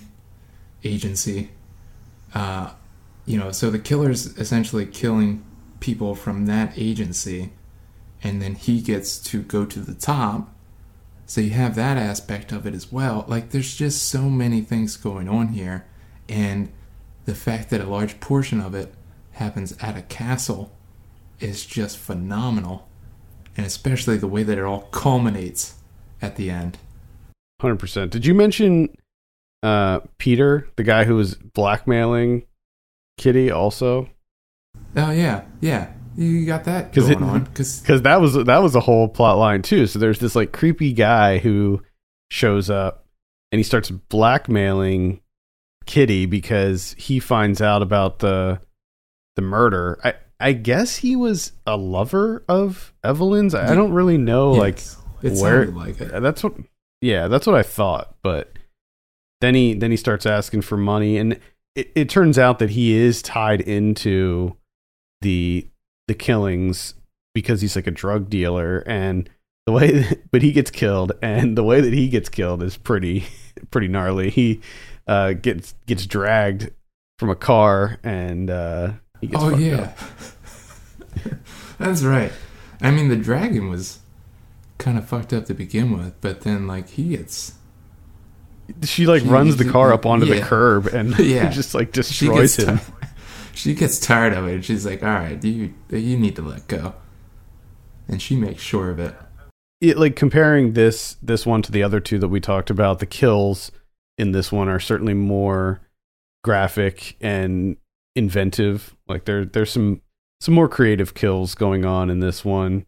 [0.84, 1.50] agency.
[2.34, 2.70] Uh,
[3.26, 5.44] you know, so the killer's essentially killing
[5.80, 7.52] people from that agency,
[8.22, 10.54] and then he gets to go to the top.
[11.26, 13.24] So you have that aspect of it as well.
[13.28, 15.86] Like, there's just so many things going on here,
[16.28, 16.72] and
[17.26, 18.94] the fact that a large portion of it
[19.32, 20.72] happens at a castle
[21.38, 22.88] is just phenomenal,
[23.56, 25.74] and especially the way that it all culminates
[26.20, 26.78] at the end.
[27.60, 28.10] Hundred percent.
[28.10, 28.88] Did you mention
[29.62, 32.46] uh, Peter, the guy who was blackmailing
[33.18, 34.08] Kitty, also?
[34.96, 35.92] Oh yeah, yeah.
[36.16, 39.38] You got that 'Cause going it- on because that was that was a whole plot
[39.38, 39.86] line too.
[39.86, 41.80] So there's this like creepy guy who
[42.30, 43.06] shows up
[43.52, 45.20] and he starts blackmailing
[45.86, 48.60] Kitty because he finds out about the
[49.36, 49.98] the murder.
[50.02, 53.54] I I guess he was a lover of Evelyn's.
[53.54, 54.80] I, I don't really know like
[55.22, 56.20] it where- like it.
[56.20, 56.54] that's what
[57.00, 58.52] yeah that's what i thought but
[59.40, 61.38] then he then he starts asking for money and
[61.76, 64.56] it, it turns out that he is tied into
[65.20, 65.66] the
[66.06, 66.94] the killings
[67.34, 69.28] because he's like a drug dealer and
[69.66, 73.24] the way but he gets killed and the way that he gets killed is pretty
[73.70, 74.30] pretty gnarly.
[74.30, 74.60] He
[75.06, 76.70] uh gets gets dragged
[77.18, 79.92] from a car and uh he gets Oh yeah,
[81.78, 82.32] that's right.
[82.80, 83.98] I mean, the dragon was
[84.78, 87.54] kind of fucked up to begin with, but then like he gets
[88.84, 91.50] she like He- runs the car up onto the curb and Yeah.
[91.50, 92.78] just like destroys him.
[92.78, 92.84] ti-
[93.58, 94.54] she gets tired of it.
[94.54, 96.94] and She's like, "All right, you you need to let go,"
[98.06, 99.14] and she makes sure of it.
[99.80, 103.06] it, like comparing this this one to the other two that we talked about, the
[103.06, 103.72] kills
[104.16, 105.80] in this one are certainly more
[106.44, 107.76] graphic and
[108.14, 108.96] inventive.
[109.08, 110.02] Like there there's some
[110.40, 112.86] some more creative kills going on in this one,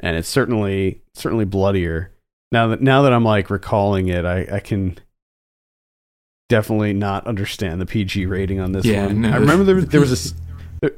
[0.00, 2.12] and it's certainly certainly bloodier.
[2.50, 4.98] Now that now that I'm like recalling it, I I can
[6.52, 9.22] definitely not understand the PG rating on this Yeah, one.
[9.22, 10.34] no, I remember there there was a
[10.82, 10.92] there,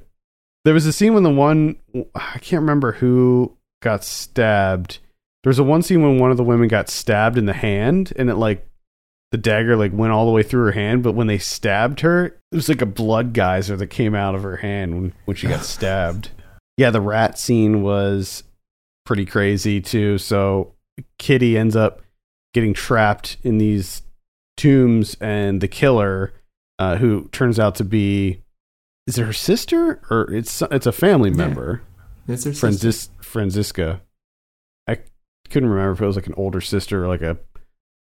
[0.65, 1.77] there was a scene when the one
[2.15, 4.99] I can't remember who got stabbed.
[5.45, 8.13] There was a one scene when one of the women got stabbed in the hand,
[8.17, 8.67] and it like
[9.31, 11.03] the dagger like went all the way through her hand.
[11.05, 14.43] But when they stabbed her, it was like a blood geyser that came out of
[14.43, 16.31] her hand when when she got stabbed.
[16.77, 18.43] Yeah, the rat scene was
[19.07, 20.19] pretty crazy too.
[20.19, 20.73] So
[21.19, 22.01] Kitty ends up
[22.55, 24.03] getting trapped in these
[24.57, 26.33] tombs, and the killer,
[26.79, 28.43] uh, who turns out to be,
[29.07, 31.37] is it her sister or it's it's a family Yeah.
[31.37, 31.83] member?
[32.27, 32.61] It's her sister.
[32.61, 34.01] Francis Francisca.
[34.89, 34.99] I
[35.51, 37.37] couldn't remember if it was like an older sister or like a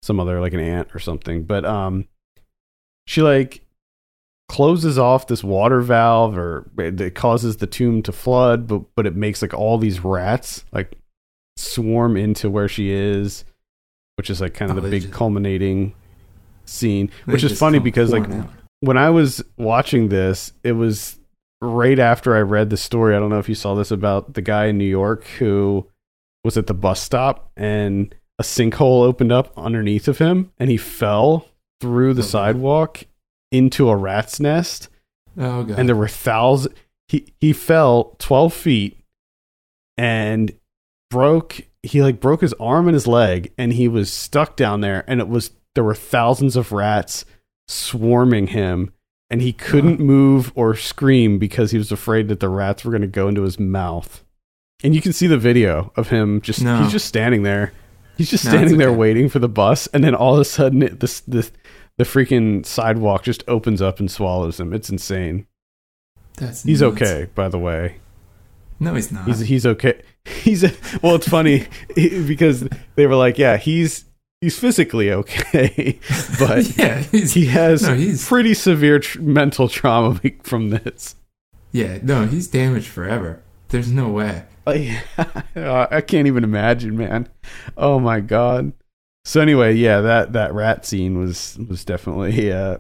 [0.03, 1.43] some other like an aunt or something.
[1.43, 2.07] But um
[3.07, 3.61] she like
[4.47, 9.05] closes off this water valve or it it causes the tomb to flood, but but
[9.05, 10.97] it makes like all these rats like
[11.57, 13.43] swarm into where she is,
[14.15, 15.93] which is like kind of Oh, the big just- culminating
[16.69, 17.09] scene.
[17.25, 18.49] Which is funny because like out.
[18.81, 21.19] when I was watching this, it was
[21.61, 23.15] right after I read the story.
[23.15, 25.87] I don't know if you saw this about the guy in New York who
[26.43, 30.77] was at the bus stop and a sinkhole opened up underneath of him and he
[30.77, 31.47] fell
[31.81, 32.29] through the Okay.
[32.29, 33.03] sidewalk
[33.51, 34.89] into a rat's nest,
[35.37, 35.79] Oh god.
[35.79, 36.75] and there were thousands.
[37.07, 38.99] He he fell twelve feet
[39.97, 40.51] and
[41.09, 41.61] broke.
[41.83, 45.03] He like broke his arm and his leg, and he was stuck down there.
[45.07, 47.25] And it was there were thousands of rats
[47.67, 48.91] swarming him,
[49.29, 53.01] and he couldn't move or scream because he was afraid that the rats were going
[53.01, 54.23] to go into his mouth.
[54.83, 56.83] And you can see the video of him just No.
[56.83, 57.73] he's just standing there.
[58.17, 58.97] He's just No, standing there okay.
[58.97, 61.49] waiting for the bus, and then all of a sudden, it, this the
[61.97, 64.73] the freaking sidewalk just opens up and swallows him.
[64.73, 65.47] It's insane.
[66.37, 67.01] That's He's nuts.
[67.01, 67.97] okay, by the way.
[68.79, 69.25] No, he's not.
[69.25, 70.01] He's he's okay.
[70.25, 70.63] He's
[71.01, 71.15] well.
[71.15, 74.05] It's funny because they were like, yeah, he's
[74.45, 75.99] he's physically okay,
[76.39, 81.15] but yeah, he has No, pretty severe tr- mental trauma from this.
[81.71, 83.41] yeah, no, he's damaged forever.
[83.69, 84.43] There's no way.
[84.67, 84.89] Like,
[85.55, 87.27] I can't even imagine, man.
[87.77, 88.73] Oh my god.
[89.23, 92.77] So anyway, yeah, that that rat scene was was definitely uh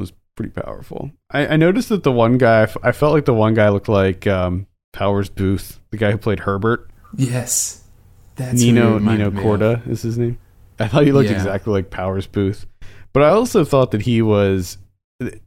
[0.00, 1.12] was pretty powerful.
[1.30, 4.26] I, I noticed that the one guy, I felt like the one guy looked like
[4.26, 6.90] um, Powers Boothe, the guy who played Herbert.
[7.16, 7.84] Yes,
[8.36, 9.30] that's Nino Nino.
[9.30, 10.38] Korda is his name.
[10.78, 11.36] I thought he looked Yeah.
[11.36, 12.64] exactly like Powers Boothe,
[13.12, 14.78] but I also thought that he was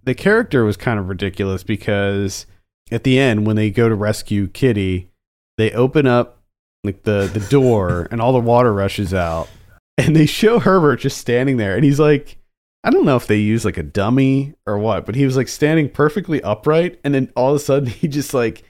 [0.03, 2.45] the character was kind of ridiculous because
[2.91, 5.09] at the end when they go to rescue Kitty,
[5.57, 6.41] they open up
[6.84, 9.49] like the the door and all the water rushes out,
[9.97, 12.38] and they show Herbert just standing there, and he's like.
[12.84, 15.47] I don't know if they use like a dummy or what, but he was like
[15.47, 18.61] standing perfectly upright, and then all of a sudden he just like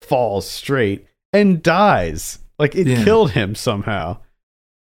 [0.00, 2.38] falls straight and dies.
[2.56, 3.02] Like it Yeah.
[3.02, 4.18] killed him somehow.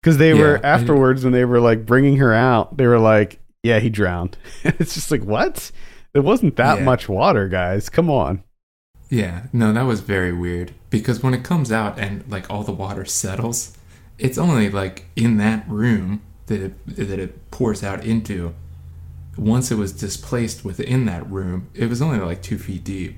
[0.08, 2.98] Because they were Yeah, I- afterwards when they were like bringing her out, they were
[2.98, 5.70] like, "Yeah, he drowned." it's just like what?
[6.14, 6.84] It wasn't that Yeah.
[6.84, 7.88] much water, guys.
[7.88, 8.42] Come on.
[9.10, 12.72] Yeah, no, that was very weird because when it comes out and like all the
[12.72, 13.76] water settles,
[14.18, 18.54] it's only like in that room that it, that it pours out into.
[19.36, 23.16] Once it was displaced within that room, it was only like two feet deep.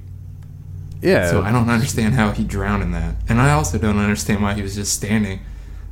[1.00, 4.42] Yeah, So I don't understand how he drowned in that, and I also don't understand
[4.42, 5.40] why he was just standing,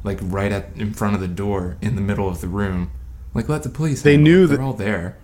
[0.05, 2.91] like right at in front of the door in the middle of the room.
[3.35, 4.03] Like let the police.
[4.03, 4.47] They knew it.
[4.49, 5.17] that- they're all there.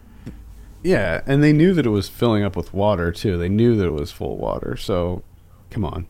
[0.83, 3.37] yeah, and they knew that it was filling up with water too.
[3.39, 4.77] They knew that it was full of water.
[4.77, 5.22] So,
[5.70, 6.07] come on,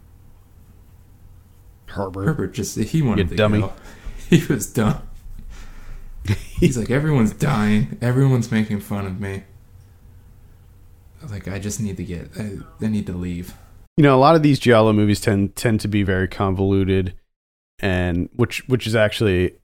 [1.87, 2.25] Herbert.
[2.25, 3.61] Herbert just he wanted You to dummy.
[3.61, 3.73] go.
[4.31, 5.03] He was dumb.
[6.59, 7.99] He's like everyone's dying.
[8.01, 9.45] Everyone's making fun of me.
[11.23, 12.31] I Like I just need to get.
[12.39, 13.55] I, I need to leave.
[13.99, 17.15] you know, a lot of these giallo movies tend tend to be very convoluted,
[17.81, 19.55] and which which is actually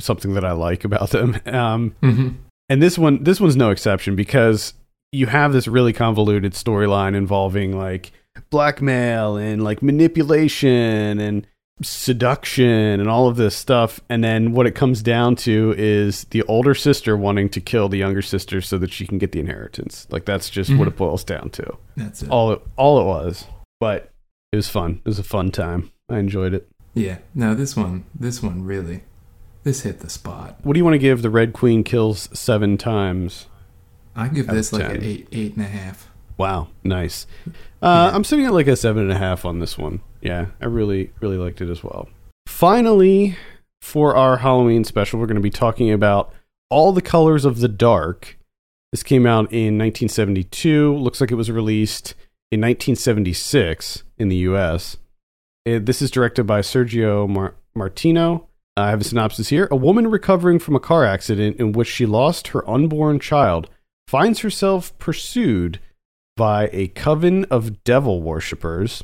[0.00, 1.36] something that I like about them.
[1.46, 2.28] Um, Mm-hmm.
[2.68, 4.74] and this one this one's no exception because
[5.12, 8.12] you have this really convoluted storyline involving like
[8.50, 11.46] blackmail and like manipulation and
[11.82, 16.42] seduction and all of this stuff and then what it comes down to is the
[16.44, 20.06] older sister wanting to kill the younger sister so that she can get the inheritance
[20.10, 20.92] like that's just what Mhm.
[20.92, 22.30] it boils down to That's it.
[22.30, 23.46] all it all it was
[23.80, 24.10] but
[24.52, 27.18] it was fun it was a fun time i enjoyed it Yeah.
[27.34, 28.04] No, this one.
[28.18, 29.02] This one really.
[29.64, 30.58] This hit the spot.
[30.62, 33.46] what do you want to give the red queen kills seven times
[34.16, 34.96] I give this like 10.
[34.96, 36.08] an eight, eight and a half.
[36.38, 37.26] Wow, nice.
[37.46, 37.50] Uh,
[38.10, 38.16] Yeah.
[38.16, 40.00] I'm sitting at like a seven and a half on this one.
[40.22, 42.08] Yeah, I really, really liked it as well.
[42.46, 43.36] Finally,
[43.80, 46.32] for our Halloween special, we're going to be talking about
[46.70, 48.38] All the Colors of the Dark.
[48.90, 50.96] This came out in 1972.
[50.96, 52.14] Looks like it was released
[52.50, 54.96] in 1976 in the US.
[55.66, 58.48] Uh, this is directed by Sergio Mar- Martino.
[58.76, 59.68] I have a synopsis here.
[59.70, 63.68] A woman recovering from a car accident in which she lost her unborn child
[64.06, 65.80] finds herself pursued
[66.36, 69.02] by a coven of devil worshippers.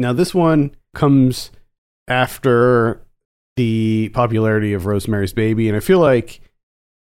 [0.00, 1.50] Now, this one comes
[2.08, 3.00] after
[3.56, 6.40] the popularity of Rosemary's Baby, and I feel like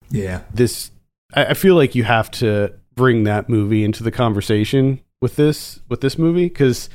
[0.10, 0.42] Yeah.
[0.54, 0.92] this.
[1.36, 5.82] I I feel like you have to bring that movie into the conversation with this
[5.90, 6.90] with this movie because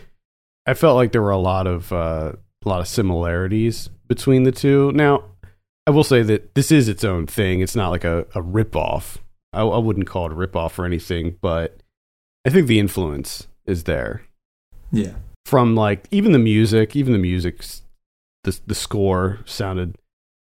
[0.66, 2.32] I felt like there were a lot of uh,
[2.64, 4.92] a lot of similarities between the two.
[4.92, 5.24] Now,
[5.86, 7.60] I will say that this is its own thing.
[7.60, 9.18] It's not like a, a rip off.
[9.52, 11.78] I, I wouldn't call it a rip off or anything, but
[12.46, 14.22] I think the influence is there
[14.90, 15.14] Yeah.
[15.46, 17.64] from like even the music, even the music,
[18.44, 19.96] the the score sounded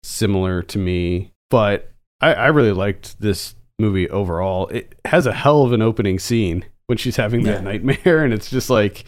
[0.04, 1.32] similar to me.
[1.50, 1.92] But
[2.22, 4.68] I, I really liked this movie overall.
[4.70, 7.72] It has a hell of an opening scene when she's having that Yeah.
[7.72, 9.04] nightmare, and it's just like,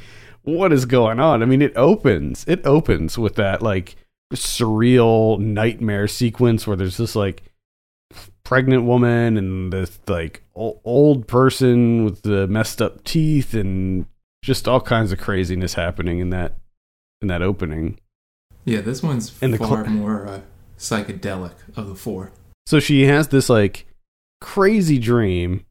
[0.48, 1.44] what is going on?
[1.44, 3.98] I mean, it opens, it opens with that like
[4.34, 7.44] surreal nightmare sequence where there's this like
[8.46, 14.06] pregnant woman and this like o- old person with the messed up teeth and
[14.42, 16.56] just all kinds of craziness happening in that
[17.22, 18.00] in that opening.
[18.64, 18.82] Yeah.
[18.82, 20.42] This one's And the far cl- more uh,
[20.78, 22.32] psychedelic of the four.
[22.66, 23.86] So she has this like
[24.40, 25.66] crazy dream.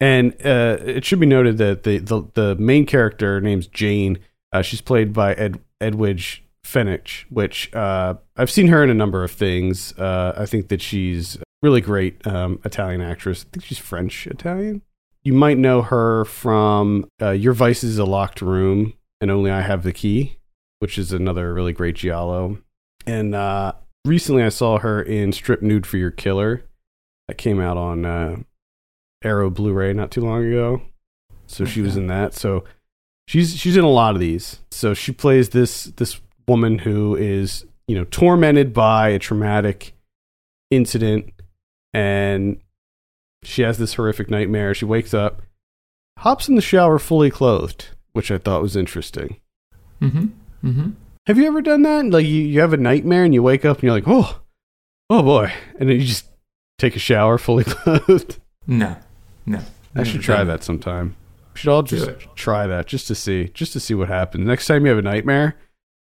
[0.00, 4.18] And uh, it should be noted that the, the, the main character, name's Jane,
[4.52, 9.22] uh, she's played by Ed, Edwige Fenech, which uh, I've seen her in a number
[9.24, 9.92] of things.
[9.98, 13.44] Uh, I think that she's really great um, Italian actress.
[13.44, 14.82] I think she's French Italian.
[15.22, 19.60] You might know her from uh, Your Vice is a Locked Room and Only I
[19.60, 20.38] Have the Key,
[20.78, 22.58] which is another really great Giallo.
[23.06, 23.74] And uh,
[24.06, 26.64] recently I saw her in Strip Nude for Your Killer.
[27.28, 28.46] That came out on
[29.22, 30.82] Arrow Blu-ray not too long ago.
[31.46, 32.34] So she was in that.
[32.34, 32.64] So
[33.26, 34.60] she's she's in a lot of these.
[34.70, 39.92] So she plays this this woman who is you know tormented by a traumatic
[40.70, 41.32] incident,
[41.92, 42.60] and
[43.42, 44.74] she has this horrific nightmare.
[44.74, 45.42] She wakes up,
[46.18, 49.40] hops in the shower fully clothed, which I thought was interesting.
[50.00, 50.26] Mm-hmm.
[50.64, 50.90] Mm-hmm.
[51.26, 52.06] Have you ever done that?
[52.06, 54.40] Like you, you have a nightmare and you wake up and you're like, oh,
[55.10, 56.26] oh boy, and then you just
[56.78, 58.38] take a shower fully clothed.
[58.66, 58.96] No.
[59.50, 59.60] No.
[59.94, 61.16] I should try that sometime.
[61.54, 64.46] We should all just try that just to see, just to see what happens.
[64.46, 65.56] Next time you have a nightmare,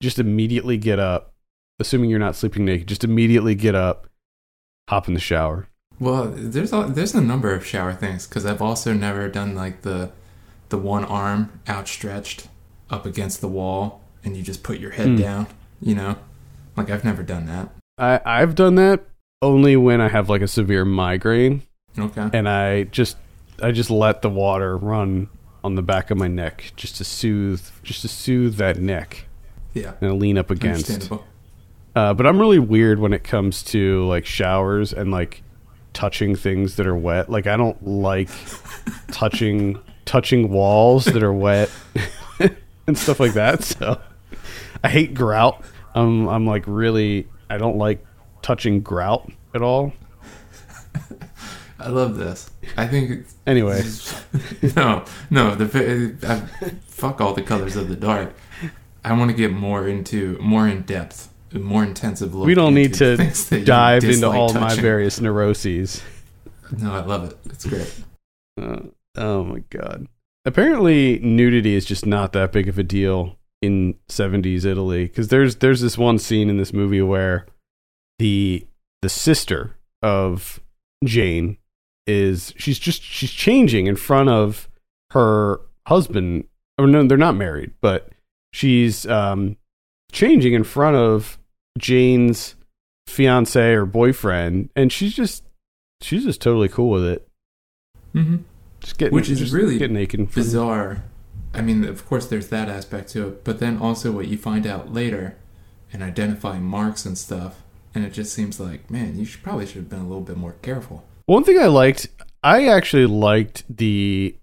[0.03, 1.33] just immediately get up.
[1.79, 4.09] Assuming you're not sleeping naked, just immediately get up,
[4.89, 5.69] hop in the shower.
[6.01, 9.83] Well, there's a, there's a number of shower things because I've also never done like
[9.83, 10.11] the
[10.71, 12.49] the one arm outstretched
[12.91, 15.17] up against the wall and you just put your head Hmm.
[15.17, 15.47] down.
[15.81, 16.17] You know,
[16.77, 17.69] like I've never done that.
[17.99, 19.05] I I've done that
[19.43, 21.63] only when I have like a severe migraine,
[21.99, 22.31] Okay.
[22.33, 23.17] and I just
[23.63, 25.29] I just let the water run
[25.65, 29.27] on the back of my neck just to soothe, just to soothe that neck,
[29.75, 29.95] Yeah.
[30.01, 31.11] and I lean up against.
[31.95, 35.43] Uh, but I'm really weird when it comes to like showers and like
[35.95, 37.31] touching things that are wet.
[37.31, 38.29] Like I don't like
[39.11, 41.71] touching touching walls that are wet
[42.87, 43.65] and stuff like that.
[43.65, 43.99] So
[44.85, 45.65] I hate grout.
[45.95, 48.05] Um, I'm like really I don't like
[48.43, 49.93] touching grout at all.
[51.79, 52.51] I love this.
[52.77, 53.83] I think it's, Anyway,
[54.77, 55.55] no, no.
[55.55, 58.35] The I, fuck all the colors of the dark.
[59.05, 62.47] I want to get more into more in depth, more intensive look.
[62.47, 66.03] we don't need to things that you dive into all my various neuroses.
[66.77, 67.39] No, I love it.
[67.47, 67.95] It's great.
[68.61, 68.81] Uh,
[69.17, 70.09] oh my god.
[70.45, 75.57] Apparently nudity is just not that big of a deal in 70s Italy cuz there's
[75.57, 77.47] there's this one scene in this movie where
[78.19, 78.67] the
[79.03, 80.61] the sister of
[81.05, 81.59] Jane
[82.07, 84.69] is she's just she's changing in front of
[85.11, 86.45] her husband
[86.79, 88.11] or no they're not married but
[88.53, 89.57] she's um
[90.13, 91.39] changing in front of
[91.79, 92.55] Jane's
[93.07, 95.45] fiance or boyfriend and she's just
[96.01, 97.29] she's just totally cool with it
[98.15, 98.37] Mm-hmm.
[98.81, 101.05] just get Which is really get naked in front of- bizarre.
[101.53, 104.67] I mean, of course, there's that aspect to it, but then also what you find
[104.67, 105.37] out later
[105.93, 107.63] and identifying marks and stuff,
[107.95, 110.37] and it just seems like, man, you should probably should have been a little bit
[110.37, 111.05] more careful.
[111.27, 112.09] One thing I liked,
[112.43, 114.37] I actually liked the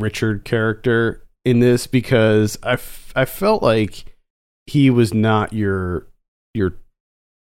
[0.00, 4.16] Richard character in this because I, f- I felt like
[4.66, 6.06] he was not your
[6.54, 6.74] your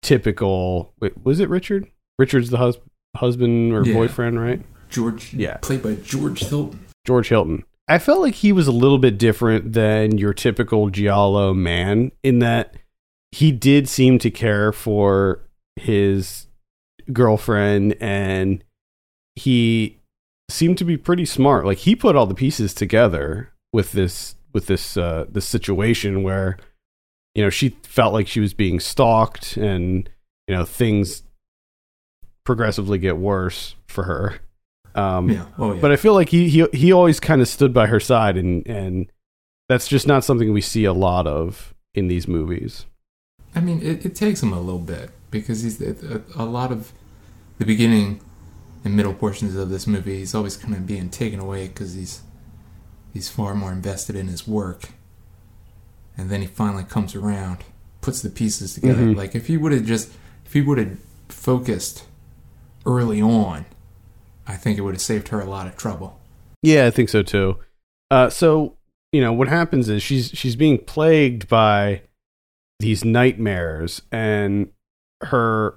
[0.01, 0.93] typical.
[1.01, 1.87] Wait, was it Richard?
[2.17, 2.77] Richard's the hus-
[3.17, 3.93] husband or Yeah.
[3.93, 4.61] boyfriend, right?
[4.89, 5.57] George, Yeah.
[5.57, 6.79] played by George Hilton.
[7.05, 7.63] George Hilton.
[7.87, 12.39] I felt like he was a little bit different than your typical Giallo man in
[12.39, 12.75] that
[13.31, 15.39] he did seem to care for
[15.75, 16.47] his
[17.11, 18.63] girlfriend and
[19.39, 19.97] he
[20.49, 21.65] seemed to be pretty smart.
[21.65, 26.57] Like he put all the pieces together with this with this uh this situation where
[27.35, 30.09] you know she felt like she was being stalked and
[30.47, 31.23] you know things
[32.43, 34.39] progressively get worse for her.
[34.95, 35.45] Um Yeah.
[35.57, 35.81] Oh yeah.
[35.81, 38.65] but I feel like he he he always kind of stood by her side, and
[38.67, 39.11] and
[39.67, 42.85] that's just not something we see a lot of in these movies.
[43.55, 46.91] I mean, it, it takes him a little bit because he's a, a lot of
[47.57, 48.21] the beginning
[48.83, 50.19] and middle portions of this movie.
[50.19, 52.21] He's always kind of being taken away because he's
[53.13, 54.89] he's far more invested in his work,
[56.17, 57.59] and then he finally comes around,
[58.01, 59.03] puts the pieces together.
[59.03, 59.15] Mhm.
[59.15, 60.11] Like if he would have just
[60.45, 62.05] if he would have focused
[62.85, 63.65] early on,
[64.47, 66.19] I think it would have saved her a lot of trouble.
[66.61, 67.57] Yeah, I think so too.
[68.11, 68.75] Uh, so
[69.11, 72.01] you know what happens is she's she's being plagued by
[72.79, 74.69] these nightmares, and
[75.21, 75.75] her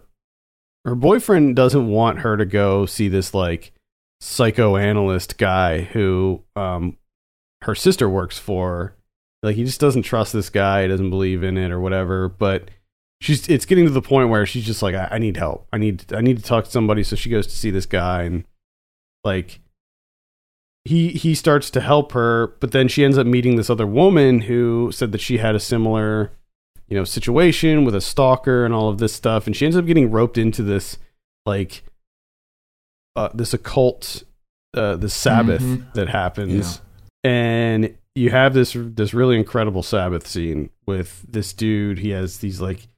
[0.85, 3.73] her boyfriend doesn't want her to go see this like
[4.21, 6.97] psychoanalyst guy who um
[7.63, 8.97] her sister works for.
[9.43, 12.29] Like he just doesn't trust this guy, he doesn't believe in it or whatever.
[12.29, 12.71] But
[13.21, 15.67] she's it's getting to the point where she's just like, I, I need help.
[15.73, 17.03] I need I need to talk to somebody.
[17.03, 18.45] So she goes to see this guy and
[19.25, 19.61] like
[20.85, 24.43] he he starts to help her, but then she ends up meeting this other woman
[24.43, 26.33] who said that she had a similar,
[26.93, 29.87] you know, situation with a stalker and all of this stuff, and she ends up
[29.87, 30.99] getting roped into this
[31.47, 31.85] like
[33.17, 34.25] uh, this occult
[34.77, 35.91] uh, the Sabbath Mhm.
[35.95, 36.83] that happens,
[37.25, 42.01] and you have this this really incredible Sabbath scene with this dude.
[42.01, 42.89] He has these like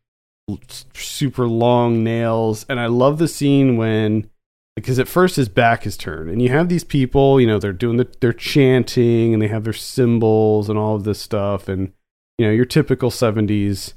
[0.95, 4.29] super long nails, and I love the scene when
[4.77, 7.41] because at first his back is turned, and you have these people.
[7.41, 11.05] You know, they're doing the they're chanting, and they have their symbols and all of
[11.05, 11.93] this stuff, and
[12.39, 13.95] you know your typical seventies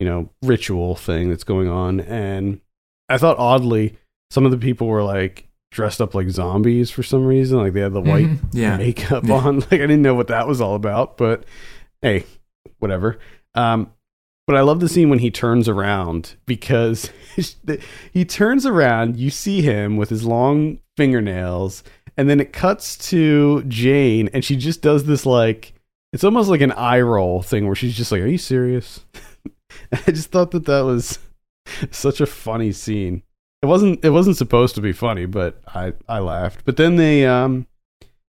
[0.00, 2.60] you know ritual thing that's going on, and
[3.08, 3.96] I thought oddly
[4.30, 7.58] some of the people were like dressed up like zombies for some reason.
[7.58, 8.38] Like they had the white Mhm.
[8.52, 8.76] Yeah.
[8.78, 9.34] makeup Yeah.
[9.34, 9.56] on.
[9.60, 11.44] Like I didn't know what that was all about, but
[12.02, 12.24] hey,
[12.78, 13.18] whatever.
[13.54, 13.92] Um,
[14.46, 17.10] but I love the scene when he turns around because
[18.12, 21.82] he turns around, you see him with his long fingernails,
[22.16, 25.74] and then it cuts to Jane, and she just does this like
[26.12, 29.04] it's almost like an eye roll thing where she's just like, "Are you serious?"
[29.92, 31.18] I just thought that that was
[31.90, 33.22] such a funny scene.
[33.62, 34.04] It wasn't.
[34.04, 36.64] It wasn't supposed to be funny, but I I laughed.
[36.64, 37.66] But then they um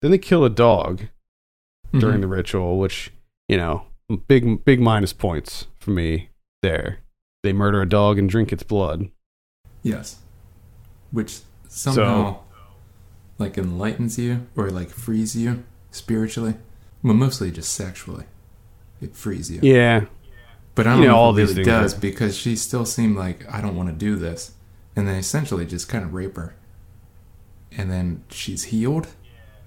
[0.02, 1.02] then they kill a dog
[1.92, 2.22] during Mhm.
[2.22, 3.12] the ritual, which
[3.48, 3.84] you know
[4.28, 6.30] big big minus points for me
[6.62, 6.98] there.
[7.42, 9.10] They murder a dog and drink its blood.
[9.82, 10.18] Yes.
[11.10, 12.40] Which somehow
[13.38, 16.54] like enlightens you or like frees you spiritually.
[17.02, 18.24] Well, mostly just sexually.
[19.00, 19.60] It frees you.
[19.62, 20.04] Yeah,
[20.74, 23.16] But I You don't know, know, all these really does are- because she still seemed
[23.16, 24.52] like I don't want to do this,
[24.96, 26.54] and then essentially just kind of rape her,
[27.76, 29.08] and then she's healed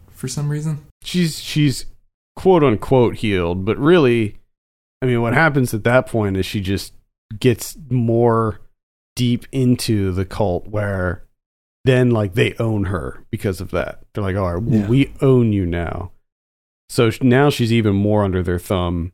[0.10, 0.86] for some reason.
[1.04, 1.86] she's she's
[2.36, 4.38] quote unquote healed, but really,
[5.02, 6.94] I mean, what happens at that point is she just
[7.40, 8.62] gets more
[9.16, 11.24] deep into the cult where
[11.84, 14.00] then like they own her because of that.
[14.14, 14.88] They're like, all right, Yeah.
[14.88, 16.12] we own you now.
[16.90, 19.12] So now she's even more under their thumb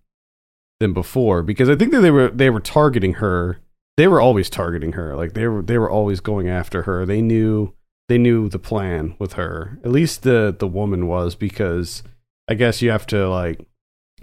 [0.80, 3.60] than before because I think that they were they were targeting her.
[3.98, 5.16] They were always targeting her.
[5.16, 7.06] Like they were they were always going after her.
[7.06, 7.74] They knew
[8.10, 9.80] they knew the plan with her.
[9.84, 12.04] At least the the woman was because
[12.48, 13.66] I guess you have to like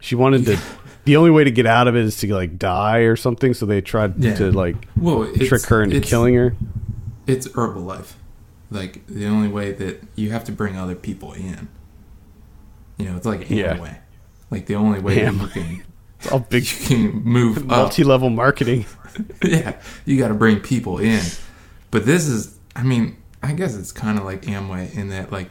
[0.01, 0.59] she wanted to
[1.05, 3.65] the only way to get out of it is to like die or something so
[3.67, 4.35] they tried Yeah.
[4.37, 6.55] to like Well, trick her into killing her.
[7.27, 8.13] It's Herbalife.
[8.71, 11.69] Like the only way that you have to bring other people in.
[12.99, 13.77] You know, it's like Yeah.
[13.77, 13.99] Amway.
[14.51, 15.85] Like the only way that you can
[16.21, 18.87] It's all big you can move multi-level marketing.
[19.45, 21.23] yeah, you got to bring people in.
[21.91, 25.51] But this is, I mean, I guess it's kind of like Amway in that, like,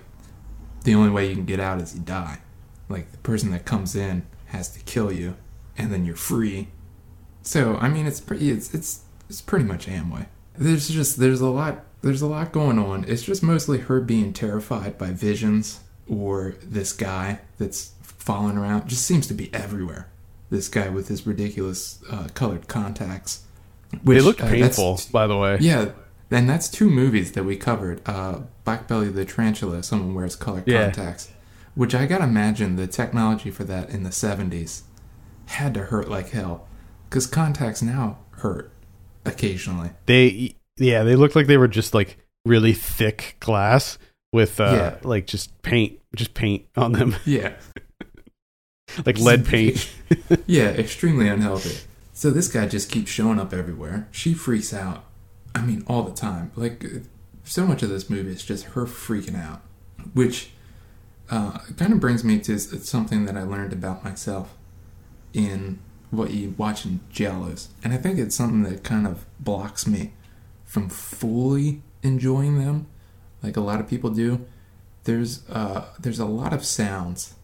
[0.84, 2.40] the only way you can get out is you die.
[2.90, 5.36] Like, the person that comes in has to kill you,
[5.78, 6.68] and then you're free.
[7.42, 10.28] So, I mean, it's pretty, it's, it's, it's pretty much Amway.
[10.58, 13.06] There's just, there's a lot, there's a lot going on.
[13.08, 15.80] It's just mostly her being terrified by visions
[16.10, 18.88] or this guy that's following around.
[18.88, 20.10] Just seems to be everywhere.
[20.50, 23.44] This guy with his ridiculous uh, colored contacts.
[23.92, 25.58] they Which, look uh, painful, by the way.
[25.60, 25.92] yeah,
[26.32, 28.02] and that's two movies that we covered.
[28.06, 30.86] Uh, Black Belly the Tarantula, someone wears colored Yeah.
[30.86, 31.30] contacts.
[31.76, 34.82] Which I gotta imagine the technology for that in the 70s
[35.46, 36.66] had to hurt like hell.
[37.10, 38.72] Because contacts now hurt
[39.26, 39.92] occasionally.
[40.06, 43.98] They yeah, they looked like they were just like really thick glass
[44.38, 44.96] with uh Yeah.
[45.04, 47.16] like just paint just paint on them.
[47.26, 47.54] Yeah.
[49.06, 49.90] like lead paint.
[50.46, 51.78] yeah, extremely unhealthy.
[52.14, 54.08] So this guy just keeps showing up everywhere.
[54.12, 55.04] She freaks out.
[55.54, 56.52] I mean, all the time.
[56.56, 56.84] Like,
[57.44, 59.62] so much of this movie is just her freaking out,
[60.14, 60.52] which
[61.30, 64.56] uh, kind of brings me to something that I learned about myself
[65.34, 65.80] in
[66.10, 70.14] what you watching Giallos, and I think it's something that kind of blocks me
[70.64, 72.88] from fully enjoying them,
[73.44, 74.46] like a lot of people do.
[75.04, 77.36] There's uh, there's a lot of sounds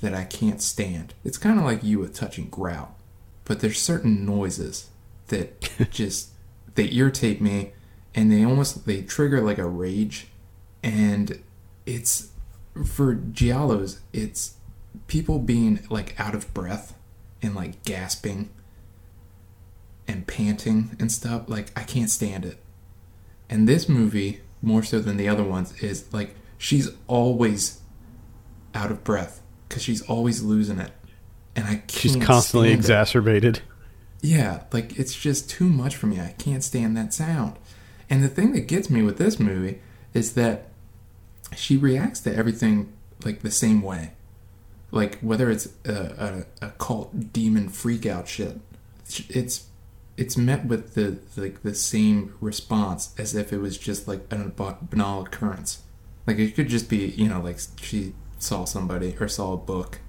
[0.00, 1.14] that I can't stand.
[1.24, 2.94] It's kind of like you with touching grout,
[3.44, 4.90] but there's certain noises
[5.28, 5.60] that
[5.90, 6.30] just
[6.74, 7.72] they irritate me,
[8.14, 10.28] and they almost they trigger like a rage,
[10.82, 11.42] and
[11.84, 12.30] it's
[12.84, 13.98] for giallos.
[14.12, 14.54] It's
[15.06, 16.94] people being like out of breath
[17.42, 18.50] and like gasping
[20.08, 21.48] and panting and stuff.
[21.48, 22.58] Like I can't stand it.
[23.48, 27.80] And this movie, more so than the other ones, is like she's always
[28.74, 30.90] out of breath because she's always losing it,
[31.54, 32.80] and I can't She's constantly stand it.
[32.80, 33.60] exacerbated.
[34.20, 36.20] Yeah, like it's just too much for me.
[36.20, 37.58] I can't stand that sound.
[38.10, 39.80] And the thing that gets me with this movie
[40.14, 40.68] is that
[41.56, 42.92] she reacts to everything
[43.24, 44.12] like the same way.
[44.90, 48.58] Like whether it's a, a, a cult demon freak out shit,
[49.28, 49.66] it's
[50.16, 54.52] it's met with the like the same response as if it was just like a
[54.82, 55.82] banal occurrence.
[56.26, 60.00] Like it could just be you know like she saw somebody or saw a book,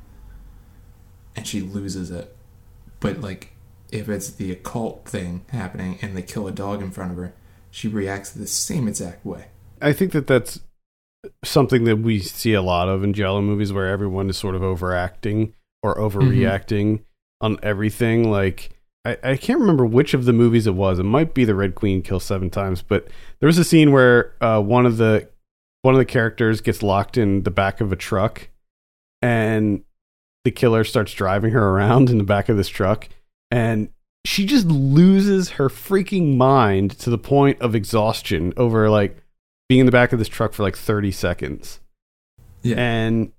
[1.35, 2.35] and she loses it.
[2.99, 3.53] But like
[3.91, 7.33] if it's the occult thing happening and they kill a dog in front of her,
[7.71, 9.45] she reacts the same exact way.
[9.81, 10.59] I think that that's
[11.43, 14.63] something that we see a lot of in giallo movies where everyone is sort of
[14.63, 15.53] overacting
[15.83, 16.17] or mm-hmm.
[16.19, 17.03] overreacting
[17.41, 18.29] on everything.
[18.29, 20.99] Like, I, I can't remember which of the movies it was.
[20.99, 23.07] It might be the Red Queen kills seven times, but
[23.39, 25.29] there was a scene where uh, one of the
[25.81, 28.49] one of the characters gets locked in the back of a truck,
[29.21, 29.83] and
[30.43, 33.07] the killer starts driving her around in the back of this truck,
[33.51, 33.89] and
[34.25, 39.23] she just loses her freaking mind to the point of exhaustion over like
[39.69, 41.79] being in the back of this truck for like 30 seconds.
[42.61, 42.75] Yeah.
[42.77, 43.31] And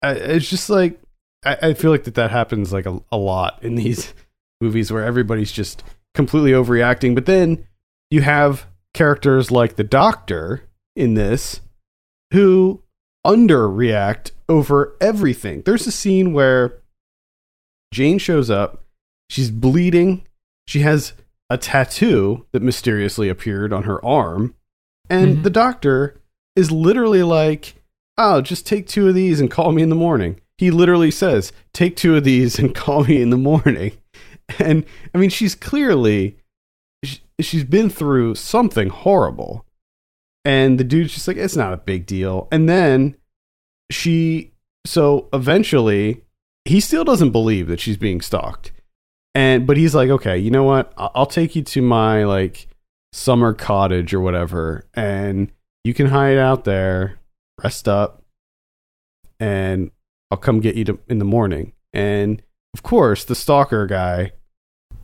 [0.00, 1.00] I, it's just like,
[1.44, 4.14] I, I feel like that that happens like a, a lot in these
[4.62, 5.82] movies where everybody's just
[6.14, 7.14] completely overreacting.
[7.14, 7.66] But then
[8.10, 10.62] you have characters like the doctor
[10.96, 11.60] in this
[12.32, 12.82] who
[13.26, 15.62] underreact over everything.
[15.64, 16.78] There's a scene where
[17.92, 18.84] Jane shows up,
[19.28, 20.24] she's bleeding,
[20.66, 21.12] she has
[21.50, 24.54] a tattoo that mysteriously appeared on her arm,
[25.10, 25.42] and Mhm.
[25.42, 26.20] the doctor
[26.56, 27.74] is literally like,
[28.16, 31.52] "Oh, just take two of these and call me in the morning." He literally says,
[31.74, 33.92] "Take two of these and call me in the morning."
[34.58, 34.84] And
[35.14, 36.36] I mean, she's clearly
[37.04, 39.64] sh- she's been through something horrible.
[40.44, 43.16] And the dude's just like, "It's not a big deal." And then
[43.90, 44.52] she
[44.84, 46.22] so eventually
[46.64, 48.72] he still doesn't believe that she's being stalked.
[49.34, 50.92] And but he's like, "Okay, you know what?
[50.96, 52.68] I'll take you to my like
[53.12, 55.52] summer cottage or whatever and
[55.84, 57.18] you can hide out there,
[57.62, 58.22] rest up,
[59.40, 59.90] and
[60.30, 62.42] I'll come get you to, in the morning." And
[62.74, 64.32] of course, the stalker guy,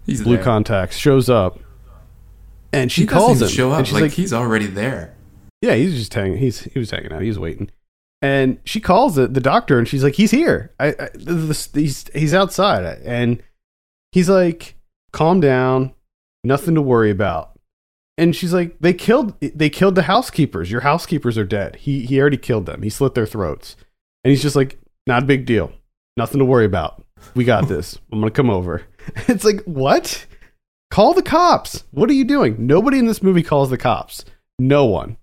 [0.06, 0.44] He's blue there.
[0.44, 1.58] contacts, shows up,
[2.72, 3.48] and she he calls him.
[3.48, 5.14] show up and she's like, like, he's already there.
[5.60, 6.38] "Yeah, he's just hanging.
[6.38, 7.22] He's he was hanging out.
[7.22, 7.70] He was waiting."
[8.20, 10.72] And she calls the, the doctor, and she's like, "He's here.
[10.80, 13.42] I, I this, he's he's outside." And
[14.12, 14.76] he's like,
[15.12, 15.94] "Calm down.
[16.44, 17.52] Nothing to worry about."
[18.16, 20.70] And she's like, "They killed they killed the housekeepers.
[20.70, 21.76] Your housekeepers are dead.
[21.76, 22.82] He he already killed them.
[22.82, 23.76] He slit their throats."
[24.24, 25.72] And he's just like, "Not a big deal.
[26.16, 27.04] Nothing to worry about.
[27.34, 27.98] We got this.
[28.12, 28.82] I'm gonna come over."
[29.26, 30.26] It's like, what?
[30.90, 31.84] Call the cops.
[31.92, 32.66] What are you doing?
[32.66, 34.24] Nobody in this movie calls the cops.
[34.58, 35.16] No one.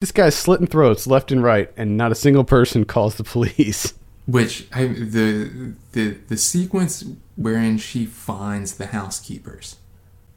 [0.00, 3.92] This guy's slitting throats left and right, and not a single person calls the police.
[4.26, 7.04] Which I the the the sequence
[7.36, 9.76] wherein she finds the housekeepers,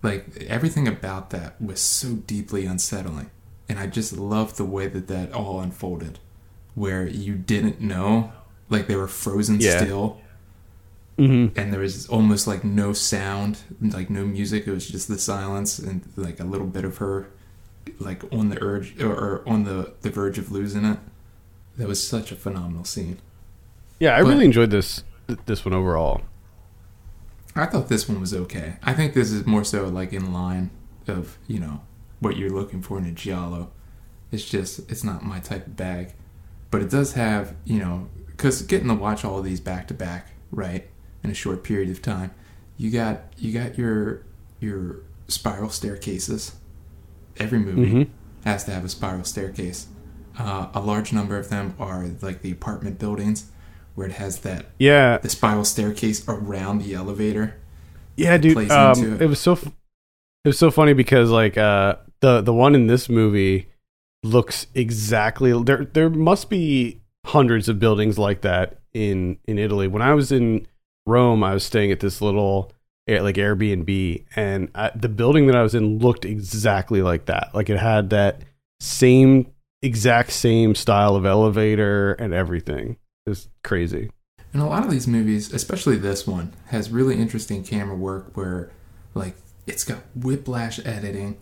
[0.04, 3.32] like everything about that was so deeply unsettling,
[3.68, 6.20] and I just loved the way that that all unfolded,
[6.76, 8.32] where you didn't know,
[8.70, 9.82] like they were frozen Yeah.
[9.84, 10.20] still,
[11.20, 11.60] Mm-hmm.
[11.60, 14.66] and there was almost like no sound, like no music.
[14.68, 17.28] It was just the silence and like a little bit of her,
[18.00, 20.98] like on the urge or, or on the the verge of losing it.
[21.78, 23.20] That was such a phenomenal scene.
[24.00, 25.04] Yeah, I But- really enjoyed this
[25.46, 26.22] this one overall.
[27.56, 28.78] I thought this one was okay.
[28.84, 30.70] I think this is more so like in line
[31.08, 31.82] of you know
[32.20, 33.72] what you're looking for in a giallo.
[34.32, 36.14] It's just it's not my type of bag,
[36.72, 39.94] but it does have you know because getting to watch all of these back to
[39.94, 40.88] back right
[41.24, 42.32] in a short period of time,
[42.78, 44.24] you got you got your
[44.60, 44.98] your
[45.28, 46.54] spiral staircases.
[47.38, 48.08] Every movie Mhm.
[48.46, 49.88] has to have a spiral staircase.
[50.38, 53.46] Uh, a large number of them are like the apartment buildings
[53.96, 57.56] where it has that Yeah, the spiral staircase around the elevator.
[58.16, 58.70] yeah, dude.
[58.72, 59.22] Um, it.
[59.24, 62.88] it was so f- it was so funny because like uh, the the one in
[62.88, 63.68] this movie
[64.24, 65.86] looks exactly there.
[65.86, 69.88] There must be hundreds of buildings like that in in Italy.
[69.88, 70.66] When I was in
[71.10, 72.72] Rome, I was staying at this little
[73.08, 77.50] like Airbnb, and I, the building that I was in looked exactly like that.
[77.54, 78.42] Like it had that
[78.80, 79.52] same
[79.82, 82.98] exact same style of elevator and everything.
[83.26, 84.12] It's crazy.
[84.54, 88.72] And a lot of these movies, especially this one, has really interesting camera work where,
[89.14, 89.36] like,
[89.68, 91.38] it's got whiplash editing,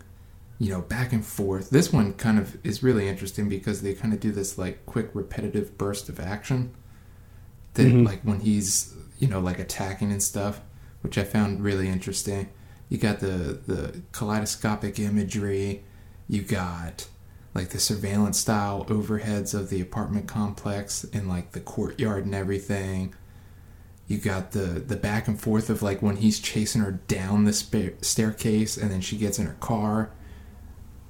[0.58, 1.70] you know, back and forth.
[1.70, 5.08] This one kind of is really interesting because they kind of do this, like, quick,
[5.14, 6.74] repetitive burst of action.
[7.74, 8.04] That, Mhm.
[8.04, 10.60] like, when he's, you know, like attacking and stuff,
[11.02, 12.48] which I found really interesting.
[12.88, 15.84] You got the, the kaleidoscopic imagery,
[16.28, 17.08] you got
[17.54, 23.14] like the surveillance style overheads of the apartment complex and like the courtyard and everything.
[24.06, 27.52] You got the the back and forth of like when he's chasing her down the
[27.52, 30.10] staircase and then she gets in her car.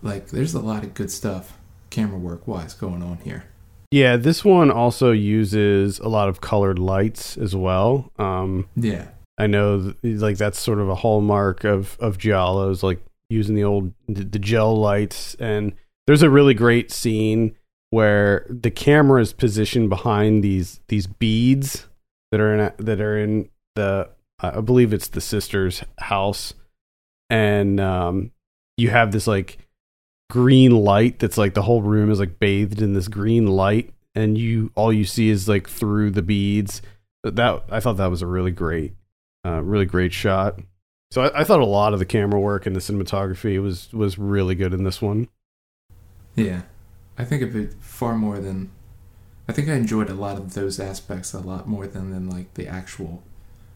[0.03, 1.59] Like there's a lot of good stuff
[1.91, 3.45] camera work wise going on here.
[3.91, 8.13] Yeah, this one also uses a lot of colored lights as well.
[8.19, 9.09] Um, Yeah.
[9.41, 13.63] I know, th- like that's sort of a hallmark of of giallos, like using the
[13.65, 15.37] old the, the gel lights.
[15.37, 15.75] And
[16.07, 17.55] there's a really great scene
[17.91, 21.87] where the camera is positioned behind these these beads
[22.33, 24.11] that are in a, that are in the
[24.41, 26.55] I believe it's the sister's house,
[27.31, 28.33] and um,
[28.77, 29.59] you have this like
[30.31, 34.37] green light that's like the whole room is like bathed in this green light and
[34.37, 36.83] you all you see is like through the beads.
[37.23, 38.95] That I thought that was a really great,
[39.45, 40.61] uh, really great shot.
[41.11, 44.19] So I, I thought a lot of the camera work and the cinematography was was
[44.19, 45.29] really good in this one.
[46.35, 46.63] Yeah,
[47.17, 48.71] I think of it far more than.
[49.49, 52.55] I think I enjoyed a lot of those aspects a lot more than than like
[52.55, 53.23] the actual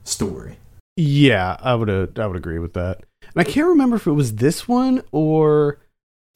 [0.05, 0.59] story.
[0.97, 3.05] Yeah, I would uh, I would agree with that.
[3.23, 5.79] And I can't remember if it was this one or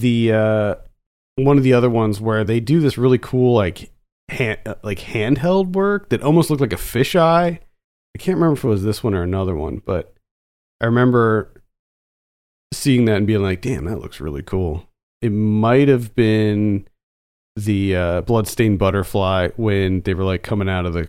[0.01, 0.75] the uh,
[1.37, 3.91] one of the other ones where they do this really cool like
[4.29, 7.59] hand uh, like handheld work that almost looked like a fisheye.
[7.59, 10.15] I can't remember if it was this one or another one, but
[10.81, 11.53] I remember
[12.73, 14.89] seeing that and being like, "Damn, that looks really cool."
[15.23, 16.87] It might have been
[17.57, 21.09] the uh, bloodstained butterfly when they were like coming out of the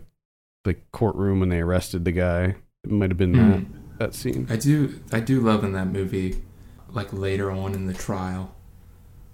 [0.63, 2.55] the courtroom when they arrested the guy.
[2.83, 3.65] It might have been that Mhm.
[3.99, 4.47] that scene.
[4.49, 6.43] I do I do love in that movie,
[6.91, 8.53] like later on in the trial,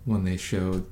[0.05, 0.85] when they showed,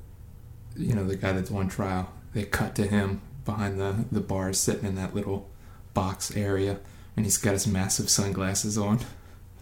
[0.76, 2.12] you know, the guy that's on trial.
[2.34, 5.50] They cut to him behind the the bar, sitting in that little
[5.94, 6.80] box area,
[7.16, 9.00] and he's got his massive sunglasses on.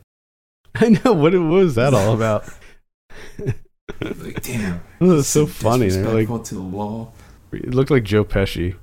[0.76, 2.48] I know what, it, what was that all about.
[4.02, 5.90] Like, damn, It was so funny.
[5.90, 7.12] They're like to the law.
[7.52, 8.76] it looked like Joe Pesci,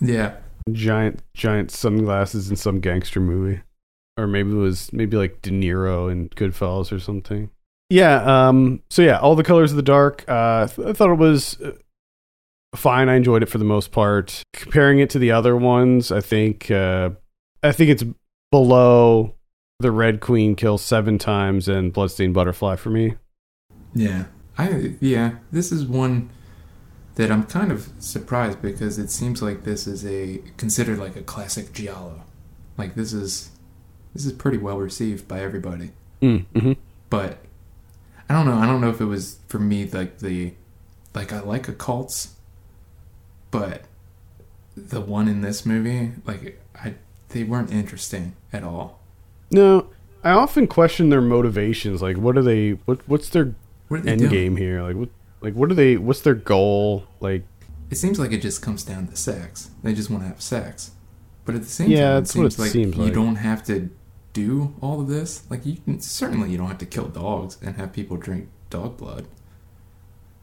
[0.00, 0.36] Yeah,
[0.70, 3.62] giant giant sunglasses in some gangster movie,
[4.18, 7.50] or maybe it was maybe like De Niro in Goodfellas or something.
[7.92, 8.46] Yeah.
[8.48, 8.82] Um.
[8.90, 10.24] So yeah, all the colors of the dark.
[10.26, 11.72] Uh, th- I thought it was uh,
[12.74, 13.08] fine.
[13.08, 14.42] I enjoyed it for the most part.
[14.54, 17.10] Comparing it to the other ones, I think uh,
[17.62, 18.04] I think it's
[18.50, 19.34] below
[19.78, 23.14] the Red Queen kills seven times and Bloodstained Butterfly for me.
[23.94, 24.24] yeah.
[24.58, 25.36] I yeah.
[25.50, 26.30] This is one
[27.16, 31.22] that I'm kind of surprised because it seems like this is a considered like a
[31.22, 32.22] classic giallo.
[32.78, 33.50] Like this is
[34.14, 35.90] this is pretty well received by everybody.
[36.20, 36.72] Mm, hmm
[37.10, 37.38] But
[38.32, 38.56] I don't know.
[38.56, 40.54] I don't know if it was for me like the
[41.14, 42.30] like I like occults,
[43.50, 43.82] but
[44.74, 46.94] the one in this movie like I
[47.28, 49.00] they weren't interesting at all.
[49.50, 49.88] No,
[50.24, 52.00] I often question their motivations.
[52.00, 52.70] Like, what are they?
[52.86, 53.54] What what's their
[53.88, 54.30] What end doing?
[54.30, 54.80] game here?
[54.82, 55.10] Like, what
[55.42, 55.98] like what are they?
[55.98, 57.04] What's their goal?
[57.20, 57.42] Like,
[57.90, 59.70] It seems like it just comes down to sex.
[59.82, 60.92] They just want to have sex.
[61.44, 63.90] But at the same Yeah, time, it seems like seems you don't have to
[64.32, 65.44] do all of this.
[65.50, 68.96] Like you can, certainly you don't have to kill dogs and have people drink dog
[68.96, 69.26] blood.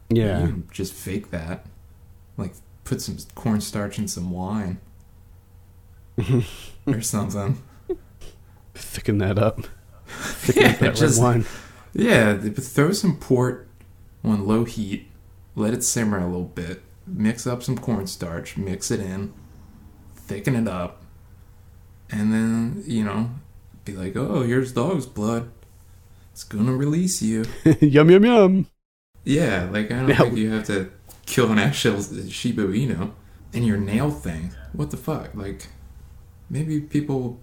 [0.09, 1.65] You yeah, can just fake that.
[2.37, 4.79] Like put some cornstarch in some wine
[6.87, 7.61] or something.
[8.73, 9.61] thicken that up.
[10.07, 11.45] Thicken Yeah, up that just- wine.
[11.93, 13.67] Yeah, but throw some port
[14.23, 15.07] on low heat,
[15.55, 19.33] let it simmer a little bit, mix up some cornstarch, mix it in,
[20.15, 21.01] thicken it up,
[22.11, 23.31] and then, you know,
[23.85, 25.49] be like, oh, here's dog's blood.
[26.31, 27.45] It's gonna release you.
[27.81, 28.67] yum yum yum.
[29.23, 30.91] Yeah, like, I don't Now- think you have to
[31.25, 33.11] kill an actual Shiba Inu.
[33.53, 35.33] And your nail thing, what the fuck?
[35.33, 35.67] Like,
[36.51, 37.39] maybe people,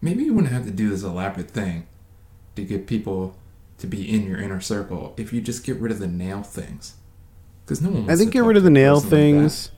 [0.00, 1.86] maybe you wouldn't have to do this elaborate thing
[2.54, 3.36] to get people
[3.78, 6.94] to be in your inner circle if you just get rid of the nail things.
[7.64, 8.08] Because no one.
[8.08, 9.70] I think get rid of the nail person like things.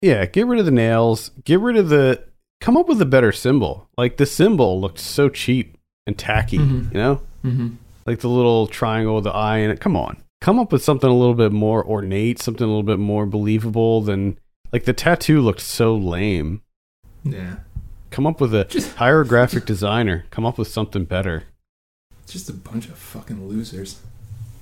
[0.00, 1.30] yeah, get rid of the nails.
[1.44, 2.22] Get rid of the.
[2.64, 3.88] Come up with a better symbol.
[3.98, 6.56] Like the symbol looked so cheap and tacky.
[6.58, 6.90] Mhm.
[6.92, 7.68] You know, Mm-hmm.
[8.06, 9.80] like the little triangle with the eye in it.
[9.80, 12.98] Come on, come up with something a little bit more ornate, something a little bit
[12.98, 14.38] more believable than
[14.72, 16.62] like the tattoo looked so lame.
[17.22, 17.56] Yeah,
[18.10, 20.24] Come up with a Just- hire a graphic designer.
[20.30, 21.44] Come up with something better.
[22.26, 24.00] just a bunch of fucking losers.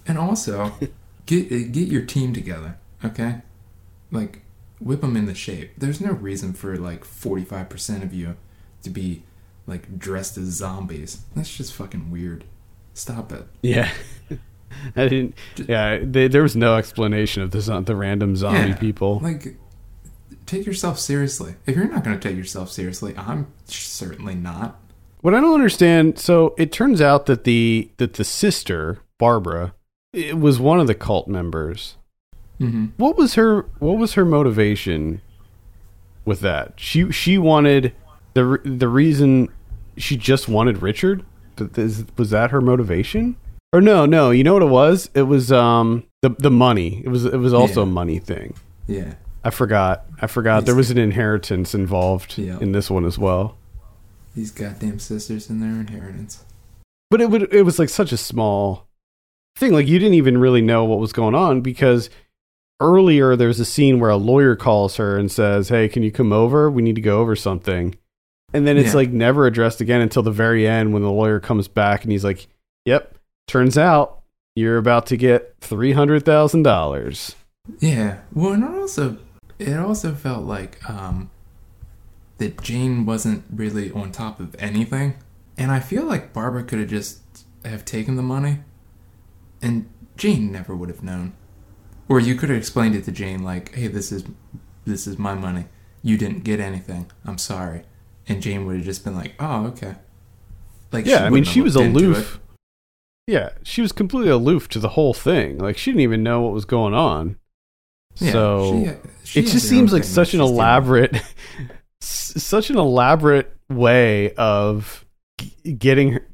[0.08, 0.72] And also,
[1.26, 3.42] get get your team together, okay?
[4.10, 4.42] Like,
[4.84, 5.72] whip them into shape.
[5.78, 8.36] There's no reason for like 45% of you
[8.82, 9.22] to be
[9.66, 11.22] like dressed as zombies.
[11.34, 12.44] That's just fucking weird.
[12.94, 13.46] Stop it.
[13.62, 13.90] Yeah.
[14.96, 15.34] I didn't.
[15.68, 18.76] Yeah, they, there was no explanation of the the random zombie Yeah.
[18.76, 19.20] people.
[19.20, 19.56] Like,
[20.46, 21.54] take yourself seriously.
[21.66, 24.78] If you're not going to take yourself seriously, I'm certainly not.
[25.20, 26.18] What I don't understand.
[26.18, 29.74] So it turns out that the that the sister Barbara
[30.34, 31.96] was one of the cult members.
[32.62, 32.86] Mm-hmm.
[32.96, 35.20] What was her What was her motivation
[36.24, 36.74] with that?
[36.76, 37.92] She she wanted
[38.34, 39.48] the the reason
[39.96, 41.24] she just wanted Richard.
[41.76, 43.36] Is- Was that her motivation?
[43.72, 44.30] Or no, no.
[44.30, 45.10] You know what it was?
[45.14, 47.02] It was um the the money.
[47.04, 47.88] It was it was also Yeah.
[47.88, 48.54] a money thing.
[48.86, 49.14] Yeah.
[49.44, 50.04] I forgot.
[50.20, 50.66] I forgot.
[50.66, 52.58] There was an inheritance involved Yeah.
[52.60, 53.56] in this one as well.
[54.36, 56.44] These goddamn sisters and their inheritance.
[57.10, 58.86] But it would it was like such a small
[59.56, 59.72] thing.
[59.72, 62.08] Like you didn't even really know what was going on because
[62.82, 66.32] earlier there's a scene where a lawyer calls her and says, "Hey, can you come
[66.32, 66.70] over?
[66.70, 67.94] We need to go over something."
[68.52, 68.96] And then it's Yeah.
[68.96, 72.24] like never addressed again until the very end when the lawyer comes back and he's
[72.24, 72.48] like,
[72.84, 73.16] "Yep,
[73.48, 74.20] turns out
[74.54, 77.34] you're about to get three hundred thousand dollars.
[77.78, 78.18] Yeah.
[78.34, 79.16] Well, and also
[79.58, 81.30] it also felt like um,
[82.38, 85.14] that Jane wasn't really on top of anything,
[85.56, 87.20] and I feel like Barbara could have just
[87.64, 88.58] have taken the money,
[89.62, 91.32] and Jane never would have known.
[92.08, 94.24] Or you could have explained it to Jane like, "Hey, this is
[94.84, 95.66] this is my money.
[96.02, 97.10] You didn't get anything.
[97.24, 97.82] I'm sorry."
[98.28, 99.94] And Jane would have just been like, "Oh, okay."
[100.92, 102.38] Like, yeah, I mean, she was aloof.
[103.26, 105.58] Yeah, she was completely aloof to the whole thing.
[105.58, 107.36] Like she didn't even know what was going on.
[108.16, 108.84] Yeah, so
[109.24, 110.58] she- she it just seems like such an she's dealing with.
[110.58, 111.22] elaborate,
[112.00, 115.06] such an elaborate way of
[115.78, 116.26] getting her,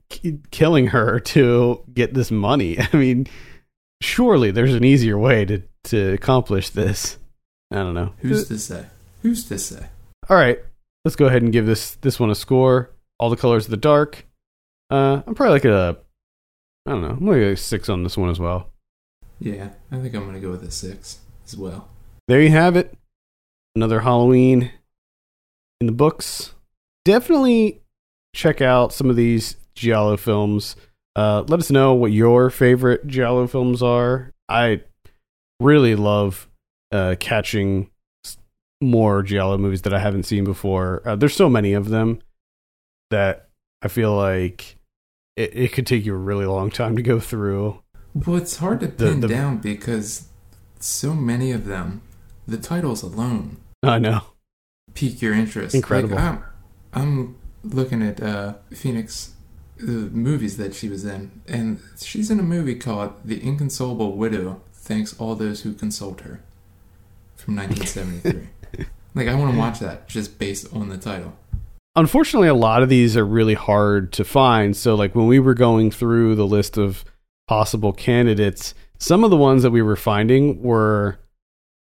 [0.51, 2.79] killing her to get this money.
[2.93, 3.27] I mean,
[4.01, 7.19] surely there's an easier way to to accomplish this.
[7.71, 8.13] I don't know.
[8.19, 8.87] Who's to say?
[9.23, 9.87] Who's to say?
[10.29, 10.59] All right,
[11.05, 12.91] let's go ahead and give this this one a score.
[13.19, 14.27] All the colors of the dark.
[14.91, 15.99] Uh, I'm probably like a,
[16.87, 18.71] I don't know, like a six on this one as well.
[19.41, 21.89] Yeah, I think I'm gonna go with a six as well.
[22.29, 22.97] There you have it.
[23.75, 24.71] Another Halloween
[25.81, 26.55] in the books.
[27.05, 27.81] Definitely
[28.35, 30.77] check out some of these Giallo films.
[31.19, 34.33] Uh, let us know what your favorite Giallo films are.
[34.49, 34.83] I
[35.59, 36.49] really love
[36.93, 37.91] uh, catching
[38.81, 41.03] more Giallo movies that I haven't seen before.
[41.05, 42.21] Uh, there's so many of them
[43.11, 43.49] that
[43.83, 44.77] I feel like
[45.37, 47.83] it, it could take you a really long time to go through.
[48.15, 50.29] Well, it's hard to The- pin the- down because
[50.79, 52.01] so many of them,
[52.47, 54.21] the titles alone I know.
[54.95, 55.75] pique your interest.
[55.75, 56.15] Incredible.
[56.15, 56.45] Like, I'm,
[56.93, 59.31] I'm looking at uh, Fenech
[59.79, 64.61] the movies that she was in, and she's in a movie called The Inconsolable Widow.
[64.73, 66.41] Thanks all those who consoled her,
[67.37, 68.87] from 1973.
[69.15, 71.35] like I want to watch that just based on the title.
[71.97, 75.55] unfortunately a lot of these are really hard to find so like when we were
[75.55, 77.05] going through the list of
[77.49, 81.19] possible candidates some of the ones that we were finding were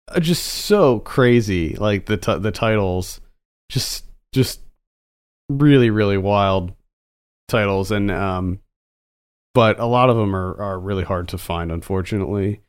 [0.09, 3.21] uh, just so crazy like the t- the titles
[3.69, 4.61] just just
[5.51, 6.73] really really wild
[7.49, 8.61] titles and um
[9.55, 12.61] but a lot of them are are really hard to find unfortunately.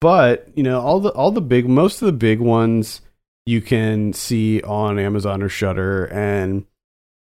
[0.00, 3.00] But you know all the all the big most of the big ones
[3.46, 6.66] you can see on Amazon or Shudder and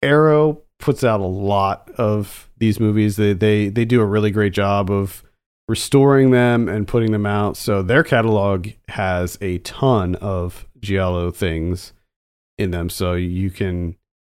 [0.02, 3.18] Arrow puts out a lot of these movies.
[3.18, 5.24] They they they do a really great job of
[5.68, 11.92] restoring them and putting them out so their catalog has a ton of giallo things
[12.60, 13.96] in them so you can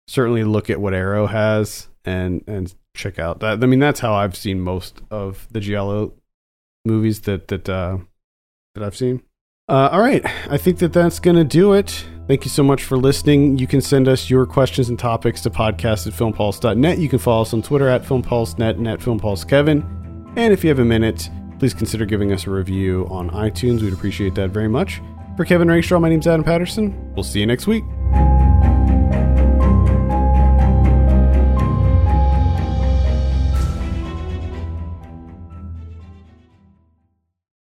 [0.07, 4.14] certainly look at what Arrow has and and check out that I mean that's how
[4.14, 6.14] I've seen most of the giallo
[6.86, 7.98] movies that that uh
[8.74, 9.22] that I've seen
[9.68, 10.24] uh, all right.
[10.48, 12.07] I think that that's to do it.
[12.28, 13.59] Thank you so much for listening.
[13.59, 16.98] You can send us your questions and topics to podcast at filmpulse.net.
[16.98, 20.36] You can follow us on Twitter at filmpulsenet and at filmpulsekevin.
[20.36, 21.28] And if you have a minute,
[21.59, 23.82] please consider giving us a review on iTunes.
[23.82, 25.00] We'd appreciate that very much.
[25.36, 27.14] For Kevin Rakestraw, my name's Adam Patterson.
[27.14, 27.84] We'll see you next week.